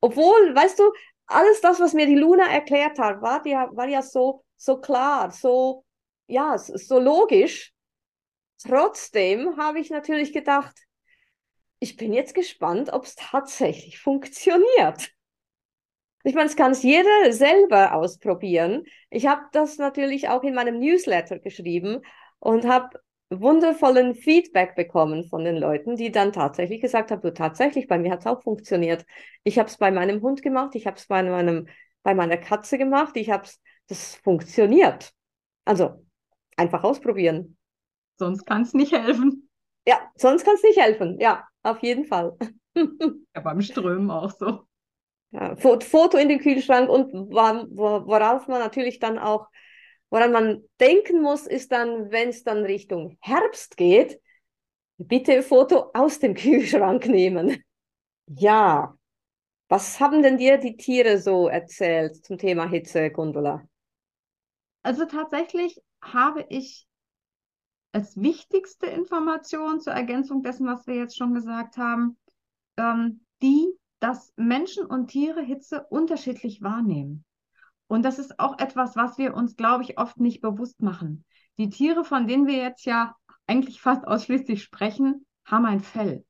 Obwohl, 0.00 0.54
weißt 0.54 0.78
du, 0.78 0.92
alles 1.26 1.60
das, 1.60 1.80
was 1.80 1.94
mir 1.94 2.06
die 2.06 2.16
Luna 2.16 2.44
erklärt 2.46 2.98
hat, 2.98 3.22
war 3.22 3.46
ja, 3.46 3.70
war 3.72 3.88
ja 3.88 4.02
so, 4.02 4.44
so 4.56 4.80
klar, 4.80 5.30
so, 5.30 5.84
ja, 6.26 6.56
so 6.58 6.98
logisch. 6.98 7.72
Trotzdem 8.62 9.56
habe 9.56 9.80
ich 9.80 9.90
natürlich 9.90 10.32
gedacht, 10.32 10.74
ich 11.80 11.96
bin 11.96 12.12
jetzt 12.12 12.34
gespannt, 12.34 12.92
ob 12.92 13.04
es 13.04 13.16
tatsächlich 13.16 13.98
funktioniert. 13.98 15.12
Ich 16.24 16.34
meine, 16.34 16.46
es 16.48 16.56
kann 16.56 16.70
es 16.72 16.82
jeder 16.84 17.32
selber 17.32 17.94
ausprobieren. 17.94 18.84
Ich 19.10 19.26
habe 19.26 19.42
das 19.52 19.78
natürlich 19.78 20.28
auch 20.28 20.44
in 20.44 20.54
meinem 20.54 20.78
Newsletter 20.78 21.40
geschrieben 21.40 22.02
und 22.38 22.64
habe 22.66 23.00
wundervollen 23.30 24.14
Feedback 24.14 24.76
bekommen 24.76 25.24
von 25.24 25.44
den 25.44 25.56
Leuten, 25.56 25.96
die 25.96 26.12
dann 26.12 26.32
tatsächlich 26.32 26.80
gesagt 26.80 27.10
haben, 27.10 27.22
du 27.22 27.32
tatsächlich, 27.32 27.88
bei 27.88 27.98
mir 27.98 28.12
hat 28.12 28.20
es 28.20 28.26
auch 28.26 28.42
funktioniert. 28.42 29.04
Ich 29.42 29.58
habe 29.58 29.68
es 29.68 29.78
bei 29.78 29.90
meinem 29.90 30.22
Hund 30.22 30.42
gemacht, 30.42 30.74
ich 30.74 30.86
habe 30.86 30.96
es 30.96 31.06
bei 31.06 31.22
bei 32.04 32.14
meiner 32.14 32.36
Katze 32.36 32.78
gemacht, 32.78 33.16
ich 33.16 33.30
habe 33.30 33.44
es, 33.44 33.60
das 33.88 34.16
funktioniert. 34.16 35.12
Also 35.64 36.04
einfach 36.56 36.84
ausprobieren. 36.84 37.56
Sonst 38.18 38.44
kann 38.46 38.62
es 38.62 38.74
nicht 38.74 38.92
helfen. 38.92 39.48
Ja, 39.86 39.98
sonst 40.16 40.44
kann 40.44 40.54
es 40.54 40.62
nicht 40.62 40.78
helfen. 40.78 41.18
Ja, 41.20 41.46
auf 41.62 41.82
jeden 41.82 42.04
Fall. 42.04 42.36
ja, 42.76 43.40
beim 43.42 43.60
Strömen 43.60 44.10
auch 44.10 44.30
so. 44.30 44.66
Ja, 45.32 45.56
Foto 45.56 46.18
in 46.18 46.28
den 46.28 46.40
Kühlschrank 46.40 46.90
und 46.90 47.12
worauf 47.12 48.48
man 48.48 48.60
natürlich 48.60 48.98
dann 48.98 49.18
auch, 49.18 49.48
woran 50.10 50.30
man 50.30 50.62
denken 50.78 51.22
muss, 51.22 51.46
ist 51.46 51.72
dann, 51.72 52.10
wenn 52.10 52.28
es 52.28 52.44
dann 52.44 52.64
Richtung 52.64 53.16
Herbst 53.20 53.76
geht, 53.78 54.20
bitte 54.98 55.42
Foto 55.42 55.90
aus 55.94 56.18
dem 56.18 56.34
Kühlschrank 56.36 57.06
nehmen. 57.06 57.64
Ja, 58.26 58.94
was 59.68 60.00
haben 60.00 60.22
denn 60.22 60.36
dir 60.36 60.58
die 60.58 60.76
Tiere 60.76 61.18
so 61.18 61.48
erzählt 61.48 62.24
zum 62.24 62.36
Thema 62.36 62.68
Hitze, 62.68 63.10
Gundula? 63.10 63.66
Also 64.82 65.04
tatsächlich 65.04 65.80
habe 66.02 66.44
ich 66.48 66.86
als 67.92 68.16
wichtigste 68.16 68.86
Information 68.86 69.80
zur 69.80 69.92
Ergänzung 69.92 70.42
dessen, 70.42 70.66
was 70.66 70.86
wir 70.86 70.94
jetzt 70.94 71.16
schon 71.16 71.34
gesagt 71.34 71.76
haben, 71.76 72.18
ähm, 72.76 73.24
die 73.42 73.76
dass 74.02 74.32
Menschen 74.34 74.84
und 74.84 75.08
Tiere 75.08 75.42
Hitze 75.42 75.86
unterschiedlich 75.88 76.60
wahrnehmen. 76.60 77.24
Und 77.86 78.04
das 78.04 78.18
ist 78.18 78.40
auch 78.40 78.58
etwas, 78.58 78.96
was 78.96 79.16
wir 79.16 79.34
uns, 79.34 79.54
glaube 79.54 79.84
ich, 79.84 79.96
oft 79.96 80.18
nicht 80.18 80.40
bewusst 80.40 80.82
machen. 80.82 81.24
Die 81.56 81.70
Tiere, 81.70 82.04
von 82.04 82.26
denen 82.26 82.48
wir 82.48 82.56
jetzt 82.56 82.84
ja 82.84 83.14
eigentlich 83.46 83.80
fast 83.80 84.04
ausschließlich 84.08 84.60
sprechen, 84.60 85.24
haben 85.44 85.66
ein 85.66 85.80
Fell. 85.80 86.24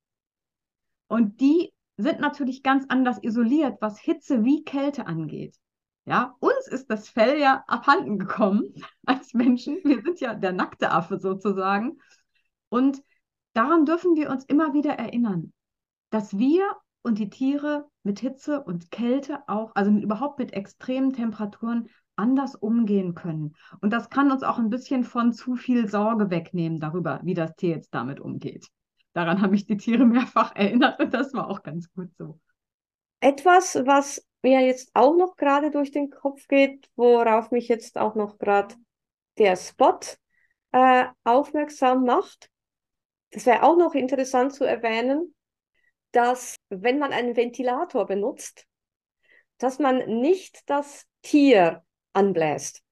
Und 1.08 1.40
die 1.40 1.72
sind 1.96 2.20
natürlich 2.20 2.62
ganz 2.62 2.84
anders 2.88 3.22
isoliert, 3.22 3.78
was 3.80 3.98
Hitze 3.98 4.44
wie 4.44 4.64
Kälte 4.64 5.06
angeht. 5.06 5.56
Ja, 6.04 6.34
uns 6.40 6.66
ist 6.66 6.90
das 6.90 7.08
Fell 7.08 7.38
ja 7.38 7.64
abhanden 7.66 8.18
gekommen 8.18 8.74
als 9.06 9.34
Menschen. 9.34 9.78
Wir 9.84 10.02
sind 10.02 10.20
ja 10.20 10.34
der 10.34 10.52
nackte 10.52 10.90
Affe 10.90 11.18
sozusagen. 11.18 11.98
Und 12.68 13.02
daran 13.52 13.84
dürfen 13.84 14.16
wir 14.16 14.30
uns 14.30 14.44
immer 14.44 14.74
wieder 14.74 14.94
erinnern, 14.94 15.52
dass 16.10 16.36
wir 16.36 16.64
und 17.02 17.18
die 17.18 17.30
Tiere 17.30 17.88
mit 18.02 18.20
Hitze 18.20 18.62
und 18.62 18.90
Kälte 18.90 19.40
auch, 19.48 19.72
also 19.74 19.90
überhaupt 19.90 20.38
mit 20.38 20.52
extremen 20.52 21.12
Temperaturen 21.12 21.88
anders 22.16 22.54
umgehen 22.54 23.14
können. 23.14 23.54
Und 23.80 23.92
das 23.92 24.10
kann 24.10 24.30
uns 24.30 24.42
auch 24.42 24.58
ein 24.58 24.70
bisschen 24.70 25.04
von 25.04 25.32
zu 25.32 25.56
viel 25.56 25.88
Sorge 25.88 26.30
wegnehmen 26.30 26.78
darüber, 26.78 27.20
wie 27.24 27.34
das 27.34 27.54
Tier 27.56 27.70
jetzt 27.70 27.94
damit 27.94 28.20
umgeht. 28.20 28.68
Daran 29.14 29.40
haben 29.40 29.50
mich 29.50 29.66
die 29.66 29.76
Tiere 29.76 30.06
mehrfach 30.06 30.52
erinnert 30.54 31.00
und 31.00 31.12
das 31.12 31.34
war 31.34 31.48
auch 31.48 31.62
ganz 31.62 31.92
gut 31.92 32.10
so. 32.16 32.38
Etwas, 33.20 33.74
was 33.84 34.24
mir 34.42 34.60
jetzt 34.60 34.90
auch 34.94 35.16
noch 35.16 35.36
gerade 35.36 35.70
durch 35.70 35.90
den 35.92 36.10
Kopf 36.10 36.48
geht, 36.48 36.88
worauf 36.96 37.50
mich 37.50 37.68
jetzt 37.68 37.96
auch 37.98 38.14
noch 38.14 38.38
gerade 38.38 38.74
der 39.38 39.56
Spot 39.56 39.98
äh, 40.72 41.06
aufmerksam 41.24 42.04
macht, 42.04 42.50
das 43.32 43.46
wäre 43.46 43.62
auch 43.62 43.76
noch 43.76 43.94
interessant 43.94 44.54
zu 44.54 44.64
erwähnen, 44.64 45.34
dass 46.12 46.56
wenn 46.68 46.98
man 46.98 47.12
einen 47.12 47.36
Ventilator 47.36 48.06
benutzt, 48.06 48.66
dass 49.58 49.78
man 49.78 50.20
nicht 50.20 50.68
das 50.68 51.06
Tier 51.22 51.82
anbläst, 52.12 52.82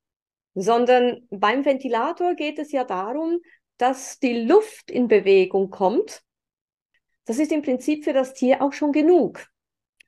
sondern 0.55 1.27
beim 1.31 1.65
Ventilator 1.65 2.35
geht 2.35 2.59
es 2.59 2.73
ja 2.73 2.85
darum, 2.85 3.41
dass 3.77 4.19
die 4.19 4.41
Luft 4.41 4.91
in 4.91 5.09
Bewegung 5.09 5.71
kommt. 5.71 6.23
Das 7.27 7.39
ist 7.39 7.53
im 7.53 7.63
Prinzip 7.63 8.05
für 8.05 8.13
das 8.13 8.33
Tier 8.33 8.63
auch 8.63 8.73
schon 8.73 8.93
genug, 8.93 9.47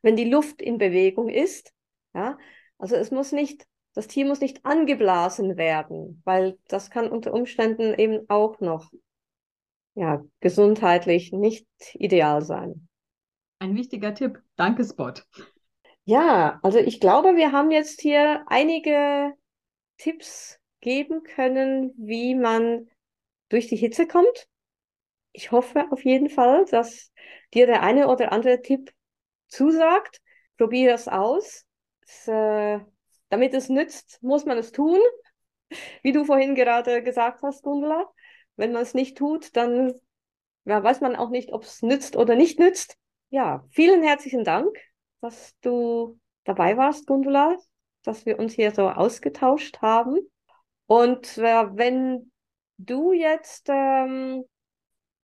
wenn 0.02 0.16
die 0.16 0.28
Luft 0.28 0.60
in 0.60 0.78
Bewegung 0.78 1.28
ist. 1.28 1.72
Ja, 2.14 2.38
also 2.78 2.96
es 2.96 3.10
muss 3.10 3.32
nicht, 3.32 3.66
das 3.94 4.08
Tier 4.08 4.26
muss 4.26 4.40
nicht 4.40 4.64
angeblasen 4.64 5.56
werden, 5.56 6.20
weil 6.24 6.58
das 6.68 6.90
kann 6.90 7.10
unter 7.10 7.32
Umständen 7.32 7.94
eben 7.94 8.28
auch 8.28 8.60
noch 8.60 8.92
ja, 9.94 10.24
gesundheitlich 10.40 11.32
nicht 11.32 11.66
ideal 11.94 12.42
sein. 12.42 12.88
Ein 13.58 13.76
wichtiger 13.76 14.14
Tipp. 14.14 14.42
Danke, 14.56 14.84
Spot. 14.84 15.12
Ja, 16.04 16.58
also 16.62 16.78
ich 16.78 17.00
glaube, 17.00 17.36
wir 17.36 17.52
haben 17.52 17.70
jetzt 17.70 18.00
hier 18.00 18.44
einige 18.48 19.34
Tipps 19.98 20.58
geben 20.80 21.22
können, 21.22 21.92
wie 21.96 22.34
man 22.34 22.88
durch 23.48 23.68
die 23.68 23.76
Hitze 23.76 24.08
kommt. 24.08 24.48
Ich 25.32 25.52
hoffe 25.52 25.86
auf 25.90 26.04
jeden 26.04 26.28
Fall, 26.28 26.64
dass 26.70 27.12
dir 27.54 27.66
der 27.66 27.82
eine 27.82 28.08
oder 28.08 28.32
andere 28.32 28.60
Tipp 28.62 28.92
zusagt. 29.52 30.20
Probiere 30.56 30.94
es 30.94 31.08
aus. 31.08 31.64
Es, 32.02 32.28
äh, 32.28 32.80
damit 33.28 33.54
es 33.54 33.68
nützt, 33.68 34.22
muss 34.22 34.44
man 34.44 34.58
es 34.58 34.72
tun. 34.72 34.98
Wie 36.02 36.12
du 36.12 36.24
vorhin 36.24 36.54
gerade 36.54 37.02
gesagt 37.02 37.42
hast, 37.42 37.62
Gundula. 37.62 38.10
Wenn 38.56 38.72
man 38.72 38.82
es 38.82 38.94
nicht 38.94 39.16
tut, 39.16 39.56
dann 39.56 39.94
ja, 40.64 40.82
weiß 40.82 41.00
man 41.00 41.16
auch 41.16 41.30
nicht, 41.30 41.52
ob 41.52 41.64
es 41.64 41.82
nützt 41.82 42.16
oder 42.16 42.34
nicht 42.34 42.58
nützt. 42.58 42.96
Ja, 43.30 43.64
vielen 43.70 44.02
herzlichen 44.02 44.44
Dank, 44.44 44.76
dass 45.20 45.56
du 45.60 46.20
dabei 46.44 46.76
warst, 46.76 47.06
Gundula, 47.06 47.56
dass 48.02 48.26
wir 48.26 48.38
uns 48.38 48.52
hier 48.52 48.72
so 48.72 48.88
ausgetauscht 48.88 49.80
haben. 49.80 50.18
Und 50.86 51.38
äh, 51.38 51.76
wenn 51.76 52.30
du 52.76 53.12
jetzt 53.12 53.68
ähm, 53.70 54.44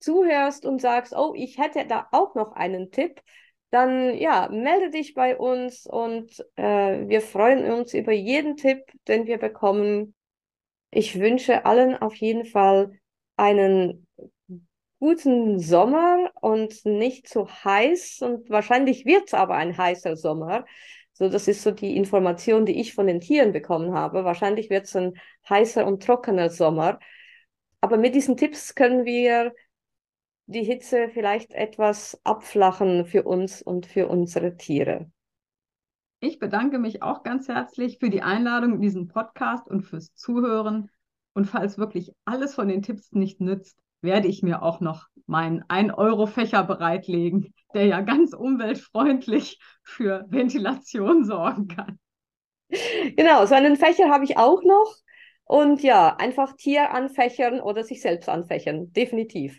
zuhörst 0.01 0.65
und 0.65 0.81
sagst, 0.81 1.15
oh, 1.15 1.35
ich 1.37 1.59
hätte 1.59 1.87
da 1.87 2.09
auch 2.13 2.35
noch 2.35 2.53
einen 2.53 2.91
Tipp, 2.91 3.21
dann 3.71 4.17
ja, 4.17 4.49
melde 4.51 4.91
dich 4.91 5.15
bei 5.15 5.37
uns 5.37 5.87
und 5.87 6.45
äh, 6.57 7.07
wir 7.07 7.21
freuen 7.21 7.71
uns 7.71 7.95
über 7.95 8.13
jeden 8.13 8.57
Tipp, 8.57 8.81
den 9.07 9.27
wir 9.27 9.39
bekommen. 9.39 10.15
Ich 10.91 11.21
wünsche 11.21 11.67
allen 11.67 11.97
auf 11.97 12.15
jeden 12.17 12.47
Fall 12.47 12.93
einen 13.37 14.07
guten 14.99 15.59
Sommer 15.59 16.31
und 16.41 16.85
nicht 16.85 17.29
zu 17.29 17.47
heiß. 17.47 18.23
Und 18.23 18.51
wahrscheinlich 18.51 19.05
wird 19.05 19.29
es 19.29 19.35
aber 19.35 19.55
ein 19.55 19.77
heißer 19.77 20.17
Sommer. 20.17 20.65
So, 21.13 21.29
das 21.29 21.49
ist 21.49 21.63
so 21.63 21.71
die 21.71 21.97
Information, 21.97 22.65
die 22.65 22.81
ich 22.81 22.95
von 22.95 23.07
den 23.07 23.21
Tieren 23.21 23.53
bekommen 23.53 23.93
habe. 23.93 24.25
Wahrscheinlich 24.25 24.71
wird 24.71 24.87
es 24.87 24.97
ein 24.97 25.15
heißer 25.49 25.87
und 25.87 26.03
trockener 26.03 26.51
Sommer. 26.51 27.01
Aber 27.81 27.97
mit 27.97 28.15
diesen 28.15 28.37
Tipps 28.37 28.75
können 28.75 29.05
wir 29.05 29.53
die 30.49 30.65
Hitze 30.65 31.11
vielleicht 31.11 31.53
etwas 31.53 32.19
abflachen 32.25 33.05
für 33.05 33.25
uns 33.25 33.61
und 33.61 33.85
für 33.85 34.09
unsere 34.09 34.57
Tiere. 34.57 35.11
Ich 36.21 36.39
bedanke 36.39 36.79
mich 36.79 37.03
auch 37.03 37.23
ganz 37.23 37.49
herzlich 37.49 37.99
für 37.99 38.09
die 38.09 38.23
Einladung 38.23 38.75
in 38.75 38.81
diesen 38.81 39.09
Podcast 39.09 39.69
und 39.69 39.83
fürs 39.83 40.15
Zuhören. 40.15 40.91
Und 41.35 41.45
falls 41.45 41.77
wirklich 41.77 42.13
alles 42.25 42.55
von 42.55 42.67
den 42.67 42.83
Tipps 42.83 43.13
nicht 43.13 43.41
nützt, 43.41 43.79
werde 44.01 44.27
ich 44.27 44.43
mir 44.43 44.63
auch 44.63 44.81
noch 44.81 45.07
meinen 45.27 45.63
1-Euro-Fächer 45.65 46.65
bereitlegen, 46.65 47.53
der 47.75 47.85
ja 47.85 48.01
ganz 48.01 48.33
umweltfreundlich 48.33 49.61
für 49.83 50.25
Ventilation 50.29 51.25
sorgen 51.25 51.69
kann. 51.69 51.99
Genau, 53.17 53.45
so 53.45 53.55
einen 53.55 53.77
Fächer 53.77 54.09
habe 54.09 54.25
ich 54.25 54.39
auch 54.39 54.63
noch. 54.63 54.97
Und 55.45 55.83
ja, 55.83 56.17
einfach 56.17 56.57
Tier 56.57 56.91
anfächern 56.91 57.61
oder 57.61 57.85
sich 57.85 58.01
selbst 58.01 58.31
anfächern. 58.31 58.93
Definitiv. 58.93 59.59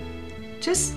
Tschüss! 0.61 0.93